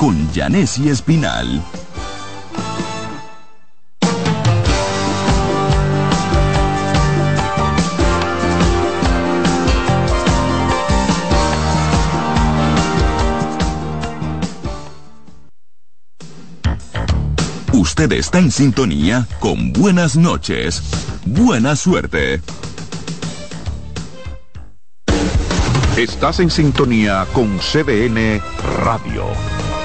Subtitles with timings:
[0.00, 1.62] con Janessi Espinal.
[17.74, 20.82] Usted está en sintonía con Buenas noches,
[21.26, 22.40] Buena Suerte.
[25.98, 28.40] Estás en sintonía con CDN
[28.82, 29.59] Radio.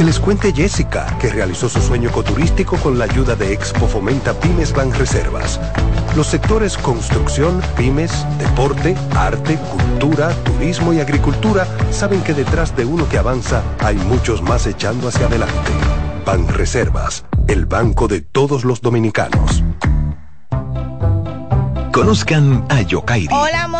[0.00, 4.32] Que les cuente Jessica, que realizó su sueño ecoturístico con la ayuda de Expo Fomenta
[4.32, 5.60] Pymes Banreservas.
[6.16, 13.06] Los sectores construcción, pymes, deporte, arte, cultura, turismo y agricultura saben que detrás de uno
[13.10, 15.70] que avanza hay muchos más echando hacia adelante.
[16.24, 19.62] Banreservas, el banco de todos los dominicanos.
[21.92, 23.28] Conozcan a Yokairi.
[23.30, 23.79] Hola, more.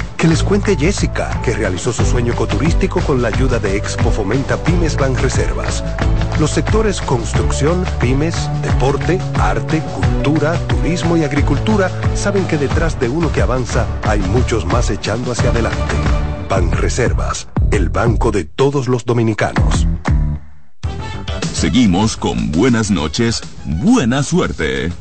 [0.21, 4.55] Que les cuente Jessica, que realizó su sueño ecoturístico con la ayuda de Expo Fomenta
[4.55, 5.83] Pymes Banreservas.
[6.39, 13.31] Los sectores construcción, pymes, deporte, arte, cultura, turismo y agricultura saben que detrás de uno
[13.31, 15.95] que avanza hay muchos más echando hacia adelante.
[16.47, 19.87] Banreservas, el banco de todos los dominicanos.
[21.51, 24.91] Seguimos con Buenas noches, Buena Suerte.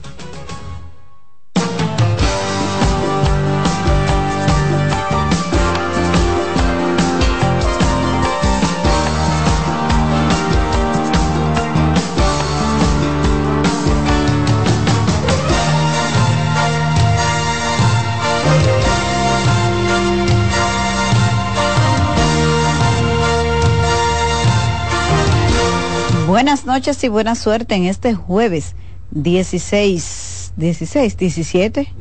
[26.71, 28.77] Noches y buena suerte en este jueves
[29.11, 31.95] 16, 16, 17.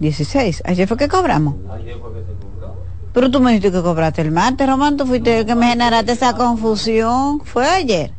[0.00, 0.62] 16.
[0.64, 1.54] Ayer fue que cobramos.
[3.12, 6.12] Pero tú me dijiste que cobraste el martes, Román, tú fuiste el que me generaste
[6.12, 7.40] esa confusión.
[7.44, 8.12] ¿Fue ayer?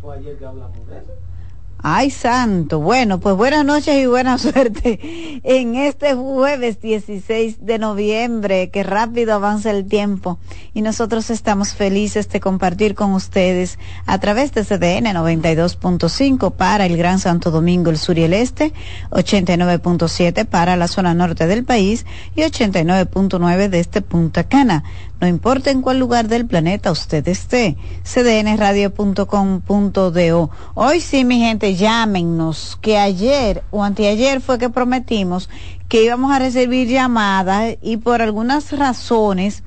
[1.85, 2.79] Ay, santo.
[2.79, 9.33] Bueno, pues buenas noches y buena suerte en este jueves 16 de noviembre, que rápido
[9.33, 10.39] avanza el tiempo
[10.73, 16.95] y nosotros estamos felices de compartir con ustedes a través de CDN 92.5 para el
[16.95, 18.71] Gran Santo Domingo, el sur y el este,
[19.09, 24.85] 89.7 para la zona norte del país y 89.9 de este Punta Cana.
[25.23, 30.49] No importa en cuál lugar del planeta usted esté, cdnradio.com.do.
[30.73, 35.49] Hoy sí, mi gente, llámenos, que ayer o anteayer fue que prometimos
[35.87, 39.63] que íbamos a recibir llamadas y por algunas razones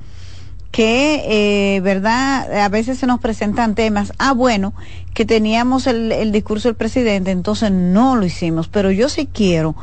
[0.69, 2.61] que, eh, ¿verdad?
[2.61, 4.13] A veces se nos presentan temas.
[4.19, 4.75] Ah, bueno,
[5.15, 9.75] que teníamos el, el discurso del presidente, entonces no lo hicimos, pero yo sí quiero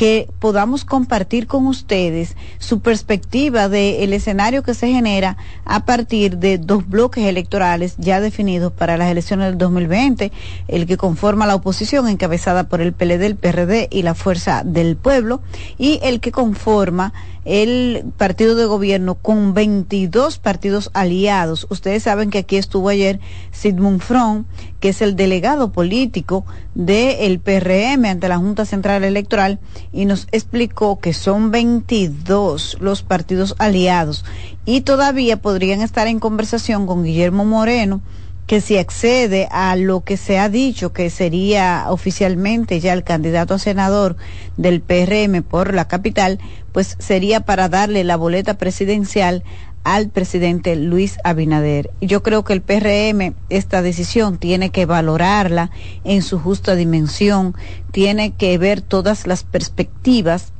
[0.00, 5.36] que podamos compartir con ustedes su perspectiva del escenario que se genera
[5.66, 10.32] a partir de dos bloques electorales ya definidos para las elecciones del 2020,
[10.68, 14.96] el que conforma la oposición encabezada por el PLD, el PRD y la Fuerza del
[14.96, 15.42] Pueblo,
[15.76, 17.12] y el que conforma
[17.44, 21.66] el partido de gobierno con 22 partidos aliados.
[21.70, 23.20] Ustedes saben que aquí estuvo ayer
[23.50, 24.46] Sigmund Front,
[24.78, 26.44] que es el delegado político
[26.74, 29.58] del PRM ante la Junta Central Electoral,
[29.92, 34.24] y nos explicó que son 22 los partidos aliados
[34.64, 38.02] y todavía podrían estar en conversación con Guillermo Moreno,
[38.46, 43.54] que si accede a lo que se ha dicho que sería oficialmente ya el candidato
[43.54, 44.16] a senador
[44.56, 46.40] del PRM por la capital,
[46.72, 49.42] pues sería para darle la boleta presidencial
[49.84, 51.90] al presidente Luis Abinader.
[52.00, 55.70] Yo creo que el PRM esta decisión tiene que valorarla
[56.04, 57.54] en su justa dimensión,
[57.90, 60.52] tiene que ver todas las perspectivas.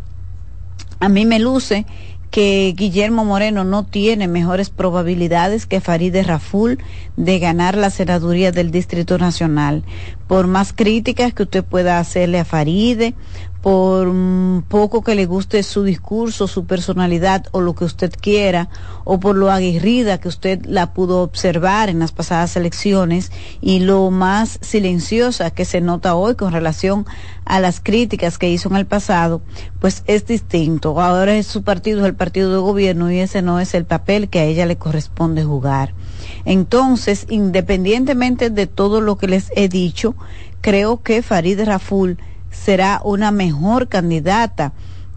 [1.00, 1.86] A mí me luce
[2.30, 6.78] que Guillermo Moreno no tiene mejores probabilidades que Farideh Raful
[7.16, 9.84] de ganar la senaduría del Distrito Nacional.
[10.28, 13.14] Por más críticas que usted pueda hacerle a Faride,
[13.62, 14.10] por
[14.68, 18.70] poco que le guste su discurso, su personalidad o lo que usted quiera,
[19.04, 23.30] o por lo aguerrida que usted la pudo observar en las pasadas elecciones
[23.60, 27.04] y lo más silenciosa que se nota hoy con relación
[27.44, 29.42] a las críticas que hizo en el pasado,
[29.78, 31.00] pues es distinto.
[31.00, 34.28] Ahora es su partido, es el partido de gobierno y ese no es el papel
[34.28, 35.92] que a ella le corresponde jugar.
[36.44, 40.14] Entonces, independientemente de todo lo que les he dicho,
[40.60, 42.18] creo que Farid Raful
[42.50, 44.72] será una mejor candidata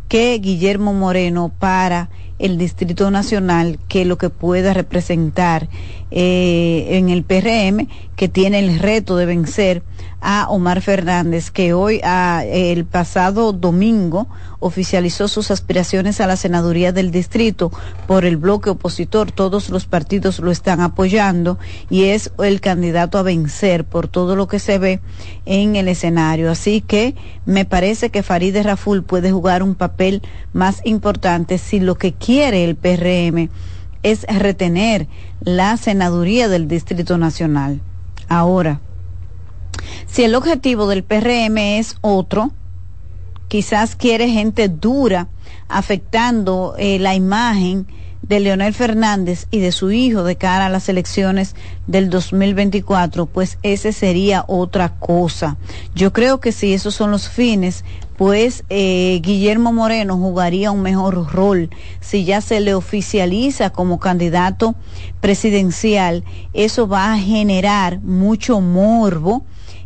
[0.07, 2.09] que Guillermo Moreno para
[2.39, 5.69] el Distrito Nacional que lo que pueda representar
[6.15, 9.81] eh, en el PRM, que tiene el reto de vencer
[10.21, 14.27] a Omar Fernández, que hoy, a, el pasado domingo,
[14.59, 17.71] oficializó sus aspiraciones a la senaduría del distrito
[18.05, 19.31] por el bloque opositor.
[19.31, 21.57] Todos los partidos lo están apoyando
[21.89, 24.99] y es el candidato a vencer por todo lo que se ve
[25.47, 26.51] en el escenario.
[26.51, 27.15] Así que
[27.47, 30.21] me parece que Farideh Raful puede jugar un papel
[30.53, 33.49] más importante si lo que quiere el PRM
[34.03, 35.07] es retener
[35.41, 37.81] la senaduría del Distrito Nacional.
[38.27, 38.81] Ahora,
[40.05, 42.51] si el objetivo del PRM es otro,
[43.47, 45.27] quizás quiere gente dura
[45.67, 47.87] afectando eh, la imagen
[48.23, 51.55] de Leonel Fernández y de su hijo de cara a las elecciones
[51.87, 55.57] del 2024, pues ese sería otra cosa.
[55.93, 57.83] Yo creo que si esos son los fines,
[58.17, 64.75] pues eh, Guillermo Moreno jugaría un mejor rol si ya se le oficializa como candidato
[65.19, 66.23] presidencial.
[66.53, 69.43] Eso va a generar mucho morbo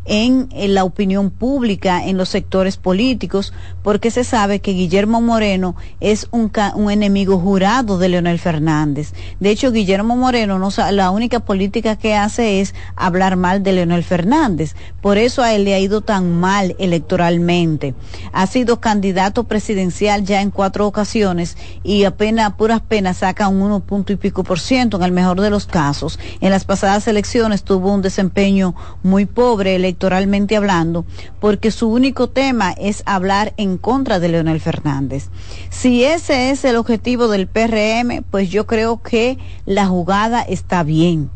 [0.08, 6.28] en, la opinión pública, en los sectores políticos, porque se sabe que Guillermo Moreno es
[6.32, 9.14] un, un enemigo jurado de Leonel Fernández.
[9.40, 14.04] De hecho, Guillermo Moreno no, la única política que hace es hablar mal de Leonel
[14.04, 14.76] Fernández.
[15.02, 17.94] Por eso a él le ha ido tan mal electoralmente.
[18.32, 23.82] Ha sido candidato presidencial ya en cuatro ocasiones y apenas, puras penas, saca un uno
[23.82, 26.18] punto y pico por ciento en el mejor de los casos.
[26.40, 28.74] En las pasadas elecciones tuvo un desempeño
[29.04, 31.06] muy pobre electoral electoralmente hablando,
[31.40, 35.30] porque su único tema es hablar en contra de Leonel Fernández.
[35.72, 41.32] Si ese es el objetivo del PRM, pues yo creo que la jugada está bien,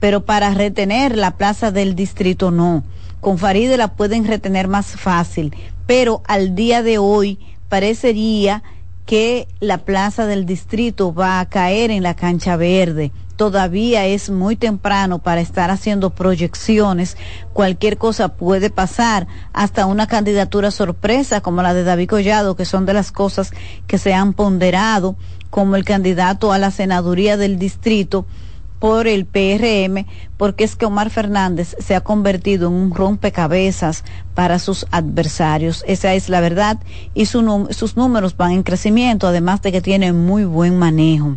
[0.00, 2.84] pero para retener la plaza del distrito no.
[3.22, 5.54] Con Faride la pueden retener más fácil,
[5.86, 7.38] pero al día de hoy
[7.70, 8.62] parecería
[9.06, 14.56] que la plaza del distrito va a caer en la cancha verde todavía es muy
[14.56, 17.16] temprano para estar haciendo proyecciones.
[17.52, 22.86] Cualquier cosa puede pasar, hasta una candidatura sorpresa como la de David Collado, que son
[22.86, 23.50] de las cosas
[23.86, 25.16] que se han ponderado
[25.50, 28.26] como el candidato a la senaduría del distrito
[28.80, 30.04] por el PRM,
[30.36, 35.84] porque es que Omar Fernández se ha convertido en un rompecabezas para sus adversarios.
[35.86, 36.78] Esa es la verdad
[37.14, 41.36] y sus números van en crecimiento, además de que tiene muy buen manejo.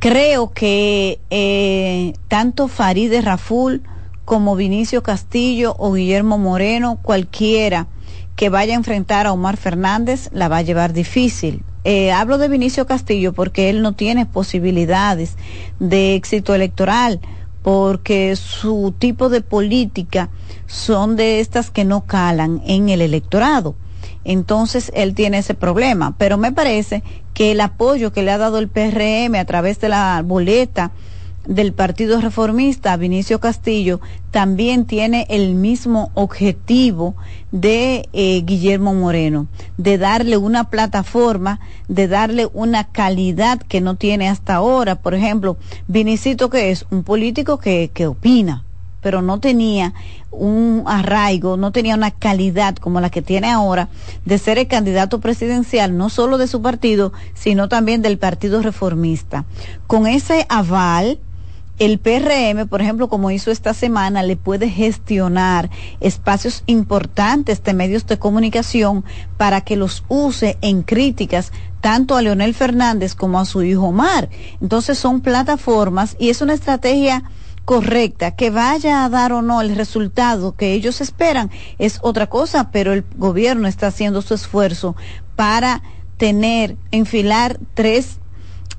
[0.00, 3.82] Creo que eh, tanto Farideh Raful
[4.24, 7.86] como Vinicio Castillo o Guillermo Moreno, cualquiera
[8.34, 11.62] que vaya a enfrentar a Omar Fernández, la va a llevar difícil.
[11.84, 15.36] Eh, hablo de Vinicio Castillo porque él no tiene posibilidades
[15.80, 17.20] de éxito electoral,
[17.62, 20.30] porque su tipo de política
[20.66, 23.74] son de estas que no calan en el electorado.
[24.24, 27.02] Entonces él tiene ese problema, pero me parece
[27.34, 30.92] que el apoyo que le ha dado el PRM a través de la boleta
[31.46, 34.00] del Partido Reformista, Vinicio Castillo,
[34.30, 37.14] también tiene el mismo objetivo
[37.50, 39.48] de eh, Guillermo Moreno,
[39.78, 44.96] de darle una plataforma, de darle una calidad que no tiene hasta ahora.
[44.96, 45.56] Por ejemplo,
[45.88, 48.64] Vinicito, que es un político que, que opina,
[49.00, 49.94] pero no tenía
[50.30, 53.88] un arraigo, no tenía una calidad como la que tiene ahora
[54.24, 59.44] de ser el candidato presidencial, no solo de su partido, sino también del Partido Reformista.
[59.86, 61.18] Con ese aval,
[61.80, 68.06] el PRM, por ejemplo, como hizo esta semana, le puede gestionar espacios importantes de medios
[68.06, 69.02] de comunicación
[69.38, 74.28] para que los use en críticas tanto a Leonel Fernández como a su hijo Omar.
[74.60, 77.24] Entonces son plataformas y es una estrategia
[77.70, 82.72] correcta, que vaya a dar o no el resultado que ellos esperan es otra cosa,
[82.72, 84.96] pero el gobierno está haciendo su esfuerzo
[85.36, 85.80] para
[86.16, 88.18] tener, enfilar tres.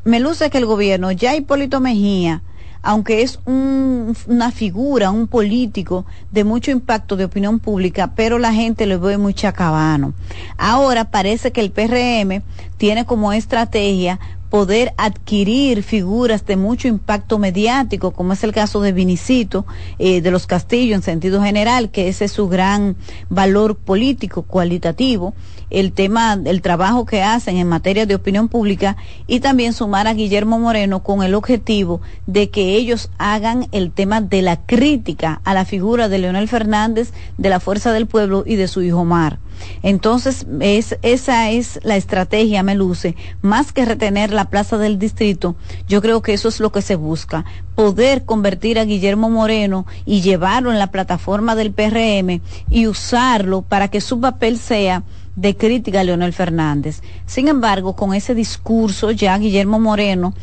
[0.04, 2.44] Me luce que el gobierno, ya Hipólito Mejía,
[2.82, 8.88] aunque es una figura, un político de mucho impacto de opinión pública, pero la gente
[8.88, 10.14] lo ve muy chacabano.
[10.58, 12.44] Ahora parece que el PRM
[12.76, 14.20] tiene como estrategia
[14.52, 19.66] poder adquirir figuras de mucho impacto mediático, como es el caso de Vinicito,
[19.98, 22.98] eh, de los Castillos en sentido general, que ese es su gran
[23.30, 25.34] valor político, cualitativo,
[25.72, 28.98] el tema, el trabajo que hacen en materia de opinión pública
[29.28, 34.22] y también sumar a Guillermo Moreno con el objetivo de que ellos hagan el tema
[34.22, 38.56] de la crítica a la figura de Leonel Fernández, de la Fuerza del Pueblo y
[38.56, 39.40] de su hijo Mar.
[39.84, 45.56] Entonces, es, esa es la estrategia, me luce, más que retener la plaza del distrito,
[45.88, 50.22] yo creo que eso es lo que se busca, poder convertir a Guillermo Moreno y
[50.22, 55.04] llevarlo en la plataforma del PRM y usarlo para que su papel sea
[55.36, 57.02] de crítica a Leonel Fernández.
[57.26, 60.34] Sin embargo, con ese discurso ya Guillermo Moreno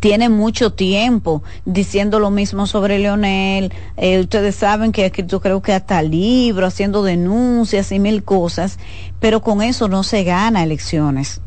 [0.00, 3.72] tiene mucho tiempo diciendo lo mismo sobre Leonel.
[3.96, 8.78] Eh, ustedes saben que ha escrito creo que hasta libro, haciendo denuncias y mil cosas,
[9.18, 11.40] pero con eso no se gana elecciones.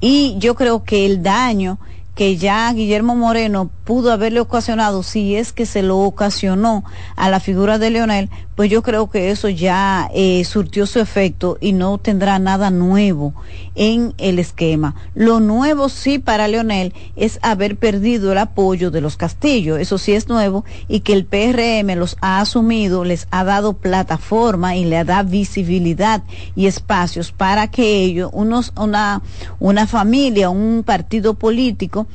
[0.00, 1.78] Y yo creo que el daño
[2.18, 6.82] que ya Guillermo Moreno pudo haberle ocasionado, si es que se lo ocasionó
[7.14, 11.58] a la figura de Leonel, pues yo creo que eso ya eh, surtió su efecto
[11.60, 13.34] y no tendrá nada nuevo
[13.76, 14.96] en el esquema.
[15.14, 20.12] Lo nuevo sí para Leonel es haber perdido el apoyo de los castillos, eso sí
[20.12, 25.04] es nuevo, y que el PRM los ha asumido, les ha dado plataforma y le
[25.04, 26.24] dado visibilidad
[26.56, 29.22] y espacios para que ellos, unos, una,
[29.60, 32.07] una familia, un partido político,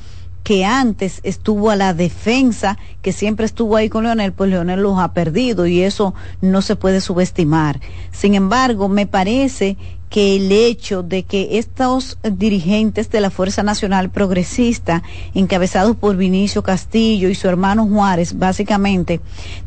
[0.44, 5.00] que antes estuvo a la defensa, que siempre estuvo ahí con Leonel, pues Leonel los
[5.00, 7.80] ha perdido y eso no se puede subestimar.
[8.12, 9.78] Sin embargo, me parece
[10.10, 15.02] que el hecho de que estos dirigentes de la Fuerza Nacional Progresista,
[15.34, 19.22] encabezados por Vinicio Castillo y su hermano Juárez, básicamente,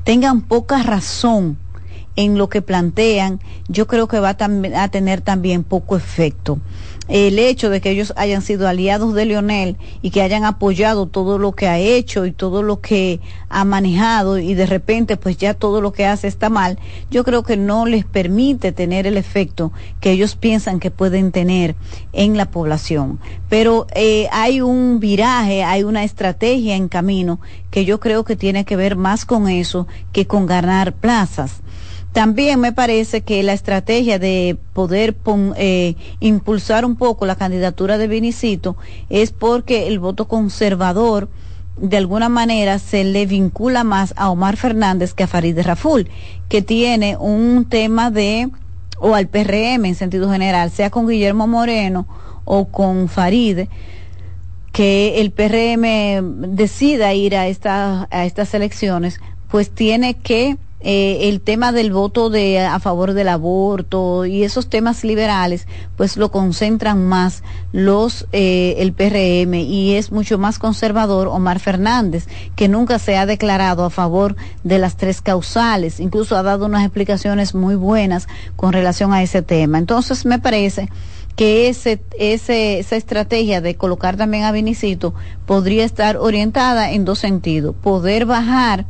[0.05, 1.59] tengan poca razón
[2.17, 6.59] en lo que plantean, yo creo que va a, tener también poco efecto
[7.09, 11.39] el hecho de que ellos hayan sido aliados de Leonel y que hayan apoyado todo
[11.39, 15.55] lo que ha hecho y todo lo que ha manejado y de repente pues ya
[15.55, 16.79] todo lo que hace está mal,
[17.11, 21.77] yo creo que no les permite tener el efecto que ellos piensan que pueden tener
[22.13, 23.19] en la población.
[23.49, 28.65] Pero eh, hay un viraje, hay una estrategia en camino que yo creo que tiene
[28.65, 31.61] que ver más con eso que con ganar plazas.
[32.17, 35.15] También me parece que la estrategia de poder
[35.59, 38.79] eh, impulsar un poco la candidatura de Vinicito
[39.11, 41.29] es porque el voto conservador
[41.79, 46.09] de alguna manera se le vincula más a Omar Fernández que a Farid Raful,
[46.49, 48.49] que tiene un tema de,
[48.99, 52.07] o al PRM en sentido general, sea con Guillermo Moreno
[52.47, 53.69] o con Farid,
[54.73, 59.21] que el PRM decida ir a, esta, a estas elecciones,
[59.51, 64.69] pues tiene que eh, el tema del voto de a favor del aborto y esos
[64.69, 65.67] temas liberales
[65.97, 67.43] pues lo concentran más
[67.73, 73.25] los eh, el PRM y es mucho más conservador Omar Fernández que nunca se ha
[73.25, 78.75] declarado a favor de las tres causales incluso ha dado unas explicaciones muy buenas con
[78.75, 80.91] relación a ese tema entonces me parece
[81.37, 85.15] que ese, ese, esa estrategia de colocar también a Vinicito
[85.45, 87.77] podría estar orientada en dos sentidos.
[87.83, 88.87] Poder bajar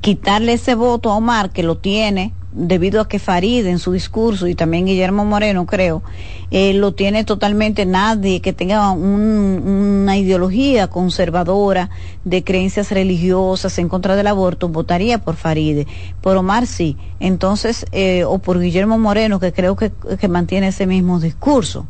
[0.00, 4.46] quitarle ese voto a Omar que lo tiene debido a que Farid en su discurso
[4.46, 6.02] y también Guillermo Moreno creo
[6.50, 11.88] eh, lo tiene totalmente nadie que tenga una ideología conservadora
[12.24, 15.86] de creencias religiosas en contra del aborto votaría por Faride
[16.20, 16.96] por Omar sí.
[17.20, 21.86] Entonces eh, o por Guillermo Moreno que creo que mantiene ese mismo discurso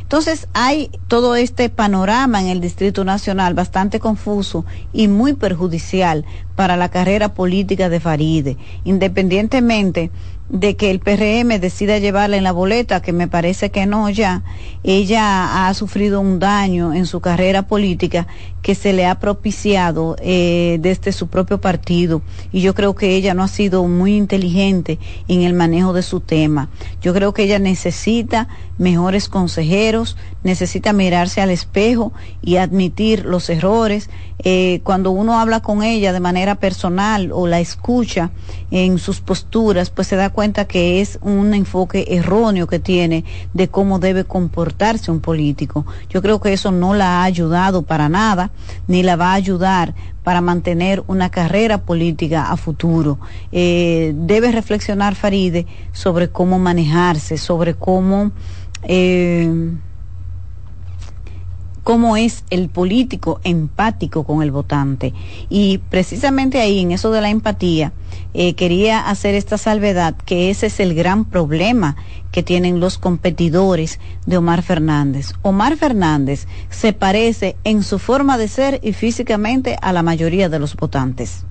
[0.00, 6.24] entonces hay todo este panorama en el Distrito Nacional bastante confuso y muy perjudicial
[6.56, 10.10] para la carrera política de Faride, independientemente
[10.48, 14.42] de que el PRM decida llevarla en la boleta, que me parece que no ya,
[14.82, 18.26] ella ha sufrido un daño en su carrera política
[18.64, 23.34] que se le ha propiciado eh, desde su propio partido y yo creo que ella
[23.34, 26.70] no ha sido muy inteligente en el manejo de su tema.
[27.02, 34.08] Yo creo que ella necesita mejores consejeros, necesita mirarse al espejo y admitir los errores.
[34.38, 38.30] Eh, cuando uno habla con ella de manera personal o la escucha
[38.70, 43.68] en sus posturas, pues se da cuenta que es un enfoque erróneo que tiene de
[43.68, 45.84] cómo debe comportarse un político.
[46.08, 48.50] Yo creo que eso no la ha ayudado para nada
[48.86, 53.18] ni la va a ayudar para mantener una carrera política a futuro.
[53.52, 58.32] Eh, debe reflexionar Faride sobre cómo manejarse, sobre cómo...
[58.82, 59.72] Eh,
[61.84, 65.12] cómo es el político empático con el votante.
[65.48, 67.92] Y precisamente ahí, en eso de la empatía,
[68.32, 71.96] eh, quería hacer esta salvedad, que ese es el gran problema
[72.32, 75.34] que tienen los competidores de Omar Fernández.
[75.42, 80.58] Omar Fernández se parece en su forma de ser y físicamente a la mayoría de
[80.58, 81.44] los votantes.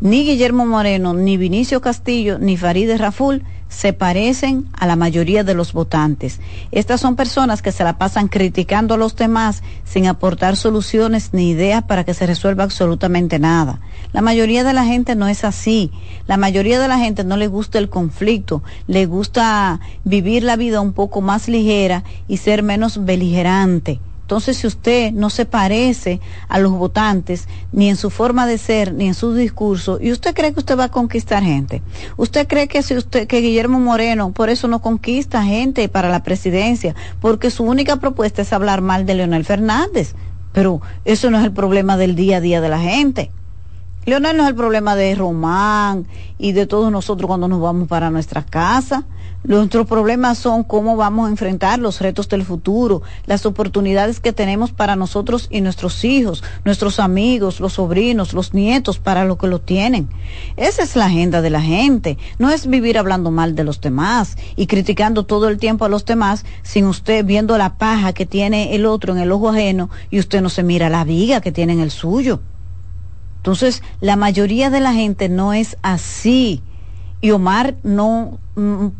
[0.00, 5.54] Ni Guillermo Moreno, ni Vinicio Castillo, ni Farideh Raful se parecen a la mayoría de
[5.54, 6.40] los votantes.
[6.70, 11.50] Estas son personas que se la pasan criticando a los demás sin aportar soluciones ni
[11.50, 13.80] ideas para que se resuelva absolutamente nada.
[14.12, 15.90] La mayoría de la gente no es así.
[16.26, 20.80] La mayoría de la gente no le gusta el conflicto, le gusta vivir la vida
[20.80, 24.00] un poco más ligera y ser menos beligerante.
[24.24, 28.94] Entonces, si usted no se parece a los votantes, ni en su forma de ser,
[28.94, 31.82] ni en su discurso, y usted cree que usted va a conquistar gente,
[32.16, 36.22] usted cree que si usted, que Guillermo Moreno, por eso no conquista gente para la
[36.22, 40.14] presidencia, porque su única propuesta es hablar mal de Leonel Fernández.
[40.54, 43.30] Pero eso no es el problema del día a día de la gente.
[44.06, 46.06] Leonel no es el problema de Román
[46.38, 49.04] y de todos nosotros cuando nos vamos para nuestra casa.
[49.46, 54.72] Nuestros problemas son cómo vamos a enfrentar los retos del futuro, las oportunidades que tenemos
[54.72, 59.60] para nosotros y nuestros hijos, nuestros amigos, los sobrinos, los nietos, para lo que lo
[59.60, 60.08] tienen.
[60.56, 62.16] Esa es la agenda de la gente.
[62.38, 66.06] No es vivir hablando mal de los demás y criticando todo el tiempo a los
[66.06, 70.20] demás sin usted viendo la paja que tiene el otro en el ojo ajeno y
[70.20, 72.40] usted no se mira la viga que tiene en el suyo.
[73.36, 76.62] Entonces, la mayoría de la gente no es así
[77.20, 78.38] y Omar no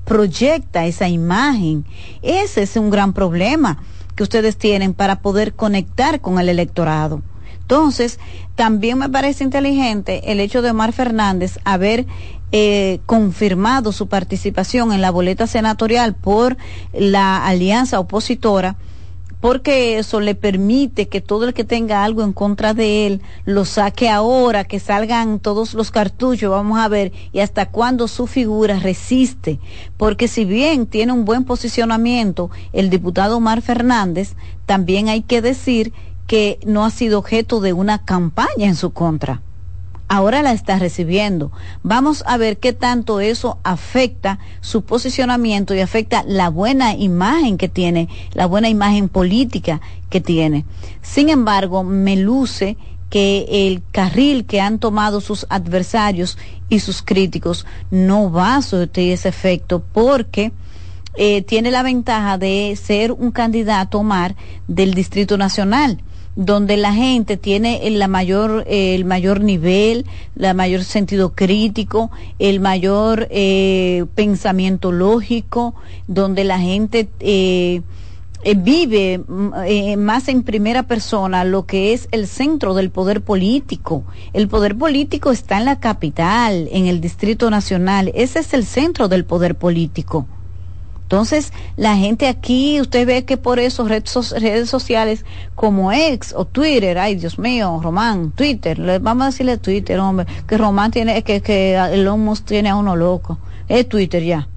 [0.04, 1.84] proyecta esa imagen.
[2.22, 3.78] Ese es un gran problema
[4.14, 7.22] que ustedes tienen para poder conectar con el electorado.
[7.60, 8.18] Entonces,
[8.56, 12.06] también me parece inteligente el hecho de Omar Fernández haber
[12.52, 16.56] eh, confirmado su participación en la boleta senatorial por
[16.92, 18.76] la alianza opositora
[19.44, 23.66] porque eso le permite que todo el que tenga algo en contra de él lo
[23.66, 28.78] saque ahora, que salgan todos los cartuchos, vamos a ver, y hasta cuándo su figura
[28.78, 29.60] resiste.
[29.98, 34.32] Porque si bien tiene un buen posicionamiento el diputado Omar Fernández,
[34.64, 35.92] también hay que decir
[36.26, 39.42] que no ha sido objeto de una campaña en su contra
[40.08, 41.50] ahora la está recibiendo.
[41.82, 47.68] Vamos a ver qué tanto eso afecta su posicionamiento y afecta la buena imagen que
[47.68, 50.64] tiene, la buena imagen política que tiene.
[51.02, 52.76] Sin embargo, me luce
[53.10, 56.36] que el carril que han tomado sus adversarios
[56.68, 60.52] y sus críticos no va a surtir ese efecto porque
[61.16, 64.34] eh, tiene la ventaja de ser un candidato Omar
[64.66, 66.00] del Distrito Nacional
[66.36, 70.06] donde la gente tiene el, la mayor, el mayor nivel,
[70.38, 75.74] el mayor sentido crítico, el mayor eh, pensamiento lógico,
[76.06, 77.82] donde la gente eh,
[78.46, 83.22] eh, vive mm, eh, más en primera persona lo que es el centro del poder
[83.22, 84.04] político.
[84.34, 88.12] El poder político está en la capital, en el Distrito Nacional.
[88.14, 90.26] Ese es el centro del poder político.
[91.04, 94.08] Entonces, la gente aquí, usted ve que por eso redes,
[94.70, 100.00] sociales como ex o Twitter, ay Dios mío, Román, Twitter, le, vamos a decirle Twitter,
[100.00, 103.38] hombre, que Román tiene, que, que el Musk tiene a uno loco.
[103.68, 104.48] Es Twitter ya.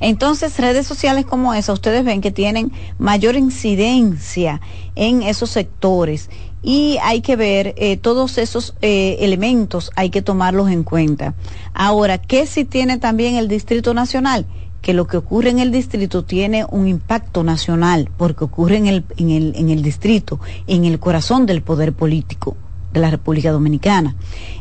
[0.00, 4.60] Entonces, redes sociales como esa, ustedes ven que tienen mayor incidencia
[4.94, 6.30] en esos sectores
[6.62, 11.34] y hay que ver eh, todos esos eh, elementos, hay que tomarlos en cuenta.
[11.74, 14.46] Ahora, ¿qué si tiene también el Distrito Nacional?
[14.80, 19.04] que lo que ocurre en el distrito tiene un impacto nacional, porque ocurre en el,
[19.16, 22.56] en el, en el distrito, en el corazón del poder político
[22.92, 24.14] de la República Dominicana.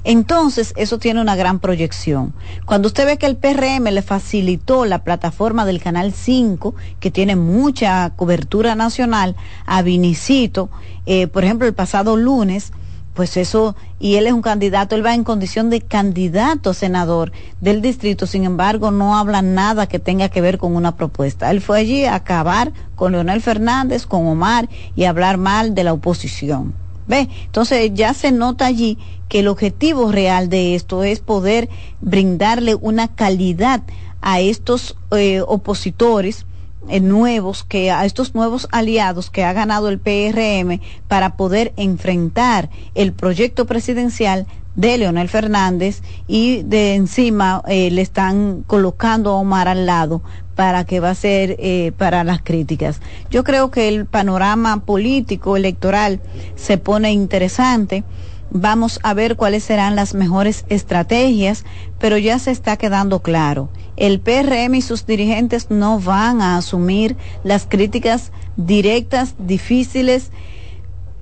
[0.03, 2.33] Entonces, eso tiene una gran proyección.
[2.65, 7.35] Cuando usted ve que el PRM le facilitó la plataforma del Canal 5, que tiene
[7.35, 10.69] mucha cobertura nacional, a Vinicito,
[11.05, 12.71] eh, por ejemplo, el pasado lunes,
[13.13, 17.81] pues eso, y él es un candidato, él va en condición de candidato senador del
[17.81, 21.51] distrito, sin embargo, no habla nada que tenga que ver con una propuesta.
[21.51, 25.93] Él fue allí a acabar con Leonel Fernández, con Omar y hablar mal de la
[25.93, 26.73] oposición.
[27.11, 27.27] ¿Ve?
[27.45, 28.97] Entonces ya se nota allí
[29.27, 31.67] que el objetivo real de esto es poder
[31.99, 33.81] brindarle una calidad
[34.21, 36.45] a estos eh, opositores
[36.87, 42.69] eh, nuevos que a estos nuevos aliados que ha ganado el PRM para poder enfrentar
[42.95, 49.67] el proyecto presidencial de Leonel Fernández y de encima eh, le están colocando a Omar
[49.67, 50.21] al lado
[50.55, 53.01] para que va a ser eh, para las críticas.
[53.29, 56.19] Yo creo que el panorama político electoral
[56.55, 58.03] se pone interesante.
[58.49, 61.63] Vamos a ver cuáles serán las mejores estrategias,
[61.99, 63.69] pero ya se está quedando claro.
[63.95, 70.31] El PRM y sus dirigentes no van a asumir las críticas directas, difíciles,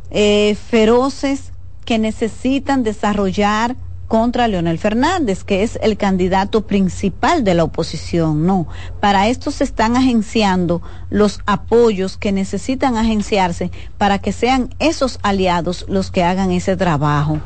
[0.09, 1.51] eh, feroces
[1.85, 3.75] que necesitan desarrollar
[4.09, 8.45] contra Leonel Fernández, que es el candidato principal de la oposición.
[8.45, 8.67] No,
[8.99, 15.85] para esto se están agenciando los apoyos que necesitan agenciarse para que sean esos aliados
[15.87, 17.39] los que hagan ese trabajo.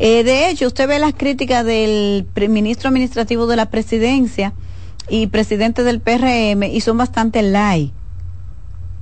[0.00, 4.54] Eh, de hecho, usted ve las críticas del ministro administrativo de la presidencia
[5.10, 7.92] y presidente del PRM y son bastante light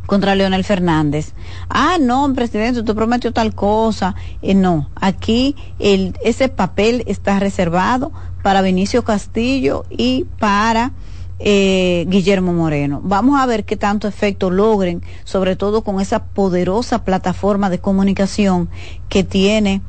[0.07, 1.33] contra Leonel Fernández.
[1.69, 4.15] Ah, no, presidente, usted prometió tal cosa.
[4.43, 10.93] Eh, no, aquí el, ese papel está reservado para Benicio Castillo y para
[11.39, 13.01] eh, Guillermo Moreno.
[13.05, 18.71] Vamos a ver qué tanto efecto logren, sobre todo con esa poderosa plataforma de comunicación
[19.09, 19.83] que tiene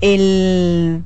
[0.00, 1.04] el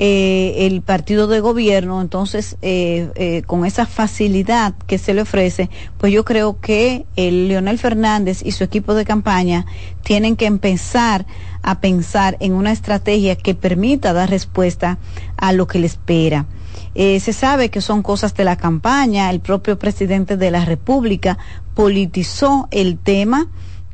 [0.00, 5.70] eh, el partido de gobierno, entonces eh, eh, con esa facilidad que se le ofrece,
[5.98, 9.66] pues yo creo que el Leonel Fernández y su equipo de campaña
[10.04, 11.26] tienen que empezar
[11.62, 14.98] a pensar en una estrategia que permita dar respuesta
[15.36, 16.46] a lo que le espera.
[16.94, 21.38] se sabe que son cosas de la campaña, el propio presidente de la República
[21.74, 23.48] politizó el tema,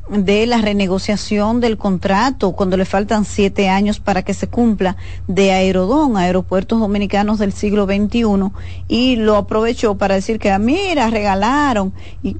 [0.09, 5.51] de la renegociación del contrato cuando le faltan siete años para que se cumpla de
[5.51, 8.51] Aerodón, Aeropuertos Dominicanos del siglo XXI,
[8.87, 11.93] y lo aprovechó para decir que, ah, mira, regalaron.
[12.21, 12.37] Y,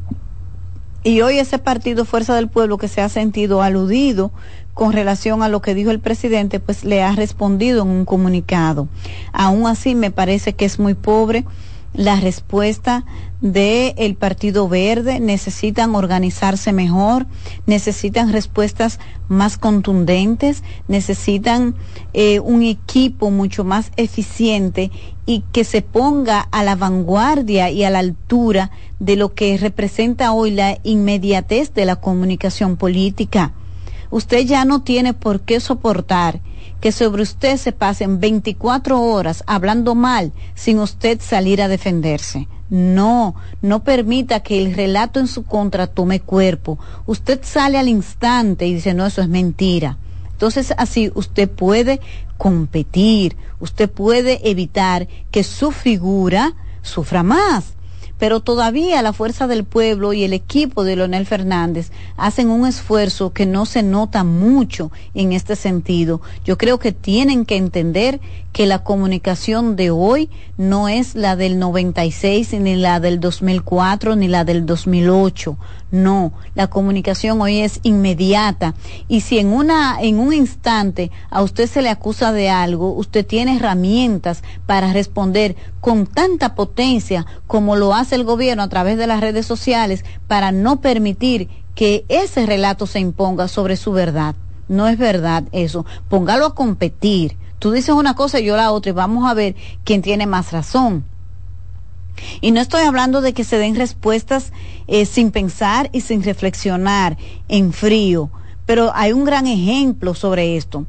[1.03, 4.31] y hoy ese partido Fuerza del Pueblo que se ha sentido aludido
[4.73, 8.87] con relación a lo que dijo el presidente, pues le ha respondido en un comunicado.
[9.31, 11.45] Aún así, me parece que es muy pobre
[11.93, 13.05] la respuesta
[13.53, 17.27] del Partido Verde, necesitan organizarse mejor,
[17.67, 21.75] necesitan respuestas más contundentes, necesitan
[22.13, 24.89] eh, un equipo mucho más eficiente
[25.27, 30.31] y que se ponga a la vanguardia y a la altura de lo que representa
[30.31, 33.53] hoy la inmediatez de la comunicación política.
[34.09, 36.41] Usted ya no tiene por qué soportar
[36.81, 42.47] que sobre usted se pasen 24 horas hablando mal sin usted salir a defenderse.
[42.69, 46.79] No, no permita que el relato en su contra tome cuerpo.
[47.05, 49.97] Usted sale al instante y dice, no, eso es mentira.
[50.31, 52.01] Entonces así usted puede
[52.37, 57.74] competir, usted puede evitar que su figura sufra más
[58.17, 63.33] pero todavía la fuerza del pueblo y el equipo de Leonel Fernández hacen un esfuerzo
[63.33, 66.21] que no se nota mucho en este sentido.
[66.43, 68.19] Yo creo que tienen que entender
[68.53, 74.29] que la comunicación de hoy no es la del 96, ni la del 2004, ni
[74.29, 75.57] la del 2008.
[75.95, 78.73] No, la comunicación hoy es inmediata
[79.07, 83.25] y si en una en un instante a usted se le acusa de algo, usted
[83.25, 89.07] tiene herramientas para responder con tanta potencia como lo hace el gobierno a través de
[89.07, 94.35] las redes sociales para no permitir que ese relato se imponga sobre su verdad.
[94.67, 95.85] No es verdad eso.
[96.09, 97.37] Póngalo a competir.
[97.57, 99.55] Tú dices una cosa y yo la otra y vamos a ver
[99.85, 101.05] quién tiene más razón.
[102.41, 104.51] Y no estoy hablando de que se den respuestas
[104.87, 108.29] eh, sin pensar y sin reflexionar en frío,
[108.65, 110.85] pero hay un gran ejemplo sobre esto.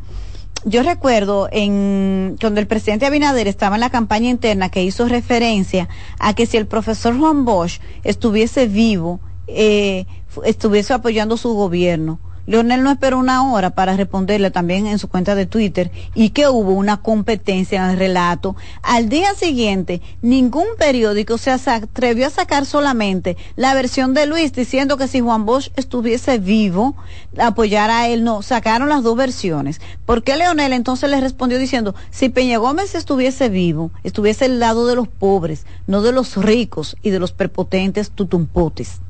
[0.65, 5.89] Yo recuerdo en cuando el presidente Abinader estaba en la campaña interna que hizo referencia
[6.19, 10.07] a que si el profesor Juan Bosch estuviese vivo, eh,
[10.45, 12.19] estuviese apoyando su gobierno.
[12.47, 16.49] Leonel no esperó una hora para responderle también en su cuenta de Twitter y que
[16.49, 18.55] hubo una competencia en el relato.
[18.83, 24.97] Al día siguiente, ningún periódico se atrevió a sacar solamente la versión de Luis diciendo
[24.97, 26.95] que si Juan Bosch estuviese vivo,
[27.39, 28.23] apoyara a él.
[28.23, 29.81] No, sacaron las dos versiones.
[30.05, 34.87] ¿Por qué Leonel entonces le respondió diciendo, si Peña Gómez estuviese vivo, estuviese al lado
[34.87, 39.01] de los pobres, no de los ricos y de los prepotentes tutumpotes?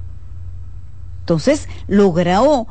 [1.20, 2.68] Entonces logró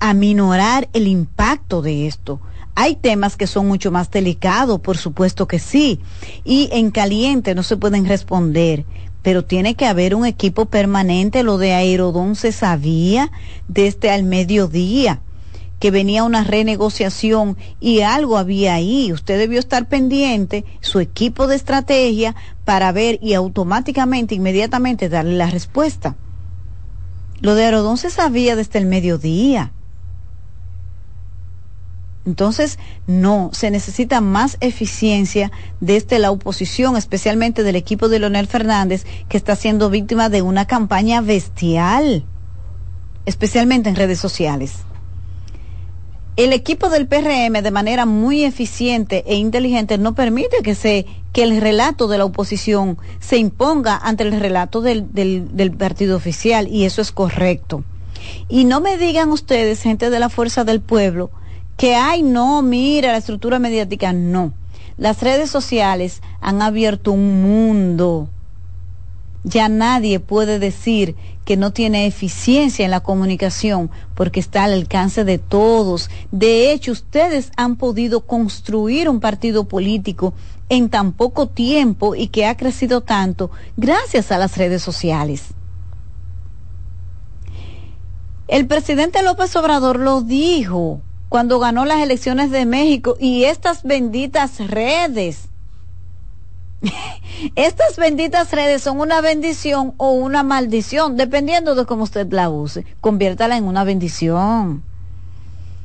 [0.00, 2.40] aminorar el impacto de esto.
[2.74, 6.00] Hay temas que son mucho más delicados, por supuesto que sí,
[6.44, 8.84] y en caliente no se pueden responder,
[9.22, 11.42] pero tiene que haber un equipo permanente.
[11.42, 13.32] Lo de Aerodón se sabía
[13.66, 15.20] desde al mediodía
[15.78, 19.12] que venía una renegociación y algo había ahí.
[19.12, 22.34] Usted debió estar pendiente, su equipo de estrategia,
[22.64, 26.16] para ver y automáticamente, inmediatamente darle la respuesta.
[27.40, 29.72] Lo de Aerodón se sabía desde el mediodía.
[32.28, 39.06] Entonces, no, se necesita más eficiencia desde la oposición, especialmente del equipo de Leonel Fernández,
[39.30, 42.26] que está siendo víctima de una campaña bestial,
[43.24, 44.80] especialmente en redes sociales.
[46.36, 51.44] El equipo del PRM, de manera muy eficiente e inteligente, no permite que, se, que
[51.44, 56.84] el relato de la oposición se imponga ante el relato del, del partido oficial, y
[56.84, 57.84] eso es correcto.
[58.50, 61.30] Y no me digan ustedes, gente de la Fuerza del Pueblo,
[61.78, 64.52] que, ay, no, mira, la estructura mediática, no.
[64.96, 68.28] Las redes sociales han abierto un mundo.
[69.44, 71.14] Ya nadie puede decir
[71.44, 76.10] que no tiene eficiencia en la comunicación porque está al alcance de todos.
[76.32, 80.34] De hecho, ustedes han podido construir un partido político
[80.68, 85.54] en tan poco tiempo y que ha crecido tanto gracias a las redes sociales.
[88.48, 94.58] El presidente López Obrador lo dijo cuando ganó las elecciones de México y estas benditas
[94.66, 95.48] redes.
[97.56, 102.84] Estas benditas redes son una bendición o una maldición, dependiendo de cómo usted la use.
[103.00, 104.82] Conviértala en una bendición.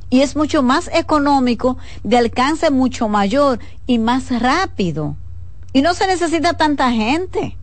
[0.10, 5.16] Y es mucho más económico, de alcance mucho mayor y más rápido.
[5.74, 7.58] Y no se necesita tanta gente.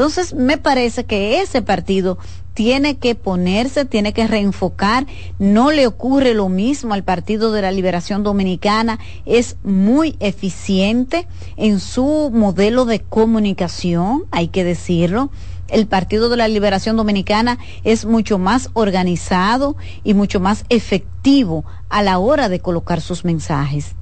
[0.00, 2.16] Entonces, me parece que ese partido
[2.54, 5.06] tiene que ponerse, tiene que reenfocar.
[5.38, 8.98] No le ocurre lo mismo al Partido de la Liberación Dominicana.
[9.26, 15.30] Es muy eficiente en su modelo de comunicación, hay que decirlo.
[15.68, 22.02] El Partido de la Liberación Dominicana es mucho más organizado y mucho más efectivo a
[22.02, 23.94] la hora de colocar sus mensajes.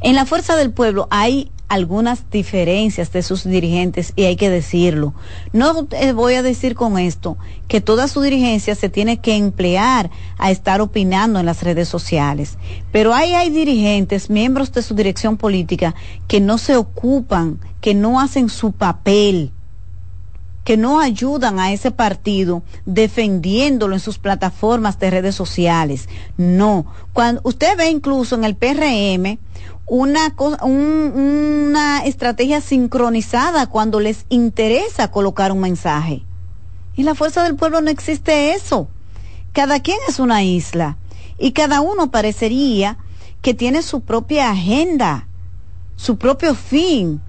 [0.00, 5.14] En la Fuerza del Pueblo hay algunas diferencias de sus dirigentes y hay que decirlo.
[5.52, 10.50] No voy a decir con esto que toda su dirigencia se tiene que emplear a
[10.50, 12.58] estar opinando en las redes sociales,
[12.90, 15.94] pero ahí hay dirigentes, miembros de su dirección política,
[16.26, 19.52] que no se ocupan, que no hacen su papel
[20.64, 26.08] que no ayudan a ese partido defendiéndolo en sus plataformas de redes sociales.
[26.36, 29.38] No, cuando usted ve incluso en el PRM
[29.90, 36.22] una, una estrategia sincronizada cuando les interesa colocar un mensaje.
[36.96, 38.88] En la fuerza del pueblo no existe eso.
[39.52, 40.96] Cada quien es una isla
[41.38, 42.98] y cada uno parecería
[43.42, 45.26] que tiene su propia agenda,
[45.96, 47.20] su propio fin.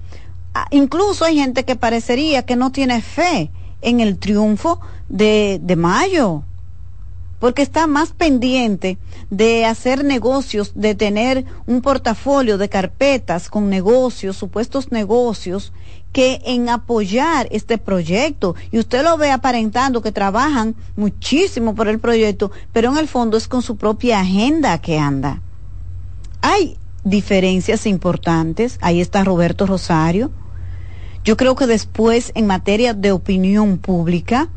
[0.54, 5.74] Ah, incluso hay gente que parecería que no tiene fe en el triunfo de, de
[5.74, 6.44] mayo
[7.42, 8.98] porque está más pendiente
[9.30, 15.72] de hacer negocios, de tener un portafolio de carpetas con negocios, supuestos negocios,
[16.12, 18.54] que en apoyar este proyecto.
[18.70, 23.36] Y usted lo ve aparentando que trabajan muchísimo por el proyecto, pero en el fondo
[23.36, 25.42] es con su propia agenda que anda.
[26.42, 28.78] Hay diferencias importantes.
[28.80, 30.30] Ahí está Roberto Rosario.
[31.24, 34.48] Yo creo que después, en materia de opinión pública,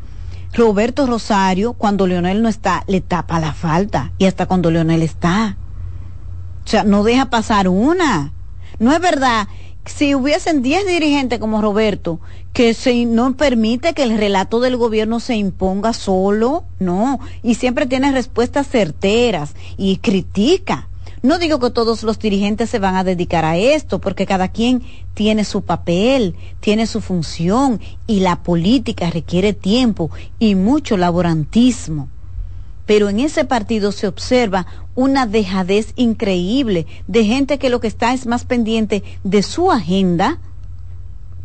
[0.56, 4.12] Roberto Rosario, cuando Leonel no está, le tapa la falta.
[4.18, 5.56] Y hasta cuando Leonel está.
[6.64, 8.32] O sea, no deja pasar una.
[8.78, 9.48] No es verdad
[9.86, 12.20] si hubiesen 10 dirigentes como Roberto,
[12.52, 17.86] que se, no permite que el relato del gobierno se imponga solo, no, y siempre
[17.86, 20.88] tiene respuestas certeras y critica.
[21.22, 24.82] No digo que todos los dirigentes se van a dedicar a esto, porque cada quien
[25.14, 32.08] tiene su papel, tiene su función, y la política requiere tiempo y mucho laborantismo
[32.86, 38.14] pero en ese partido se observa una dejadez increíble de gente que lo que está
[38.14, 40.38] es más pendiente de su agenda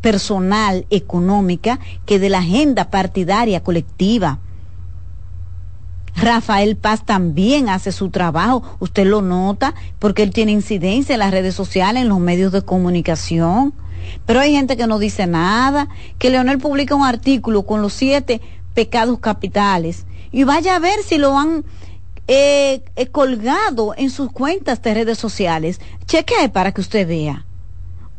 [0.01, 4.39] personal, económica, que de la agenda partidaria colectiva.
[6.15, 11.31] Rafael Paz también hace su trabajo, usted lo nota, porque él tiene incidencia en las
[11.31, 13.73] redes sociales, en los medios de comunicación.
[14.25, 18.41] Pero hay gente que no dice nada, que Leonel publica un artículo con los siete
[18.73, 21.63] pecados capitales y vaya a ver si lo han
[22.27, 25.81] eh, eh, colgado en sus cuentas de redes sociales.
[26.05, 27.45] Chequee para que usted vea.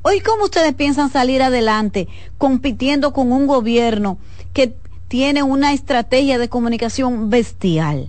[0.02, 4.18] Hoy, ¿cómo ustedes piensan salir adelante compitiendo con un gobierno
[4.52, 4.74] que
[5.12, 8.08] tiene una estrategia de comunicación bestial?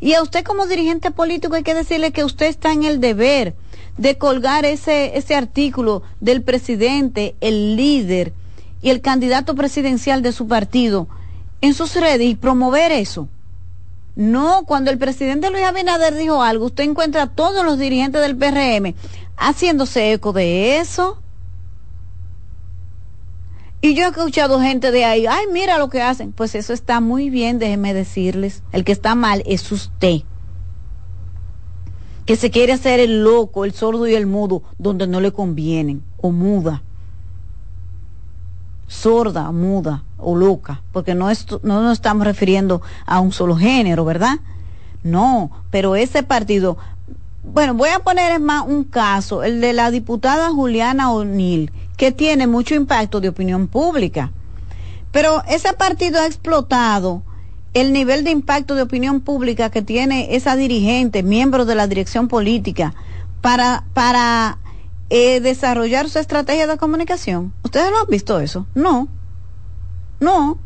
[0.00, 3.54] Y a usted como dirigente político hay que decirle que usted está en el deber
[3.98, 8.32] de colgar ese, ese artículo del presidente, el líder
[8.80, 11.08] y el candidato presidencial de su partido
[11.60, 13.28] en sus redes y promover eso.
[14.16, 18.34] No, cuando el presidente Luis Abinader dijo algo, usted encuentra a todos los dirigentes del
[18.34, 18.94] PRM
[19.36, 21.20] haciéndose eco de eso.
[23.80, 26.32] Y yo he escuchado gente de ahí, ay, mira lo que hacen.
[26.32, 28.62] Pues eso está muy bien, déjenme decirles.
[28.72, 30.20] El que está mal es usted.
[32.26, 36.02] Que se quiere hacer el loco, el sordo y el mudo donde no le convienen,
[36.18, 36.82] o muda
[38.90, 41.28] sorda, muda o loca, porque no,
[41.62, 44.40] no nos estamos refiriendo a un solo género, ¿verdad?
[45.04, 46.76] No, pero ese partido,
[47.44, 52.46] bueno, voy a poner más un caso, el de la diputada Juliana O'Neill, que tiene
[52.46, 54.32] mucho impacto de opinión pública.
[55.12, 57.22] Pero ese partido ha explotado
[57.74, 62.26] el nivel de impacto de opinión pública que tiene esa dirigente, miembro de la dirección
[62.26, 62.94] política,
[63.42, 64.56] para, para
[65.10, 67.52] eh, desarrollar su estrategia de comunicación.
[67.64, 68.66] ¿Ustedes no han visto eso?
[68.74, 69.06] No.
[70.20, 70.56] No.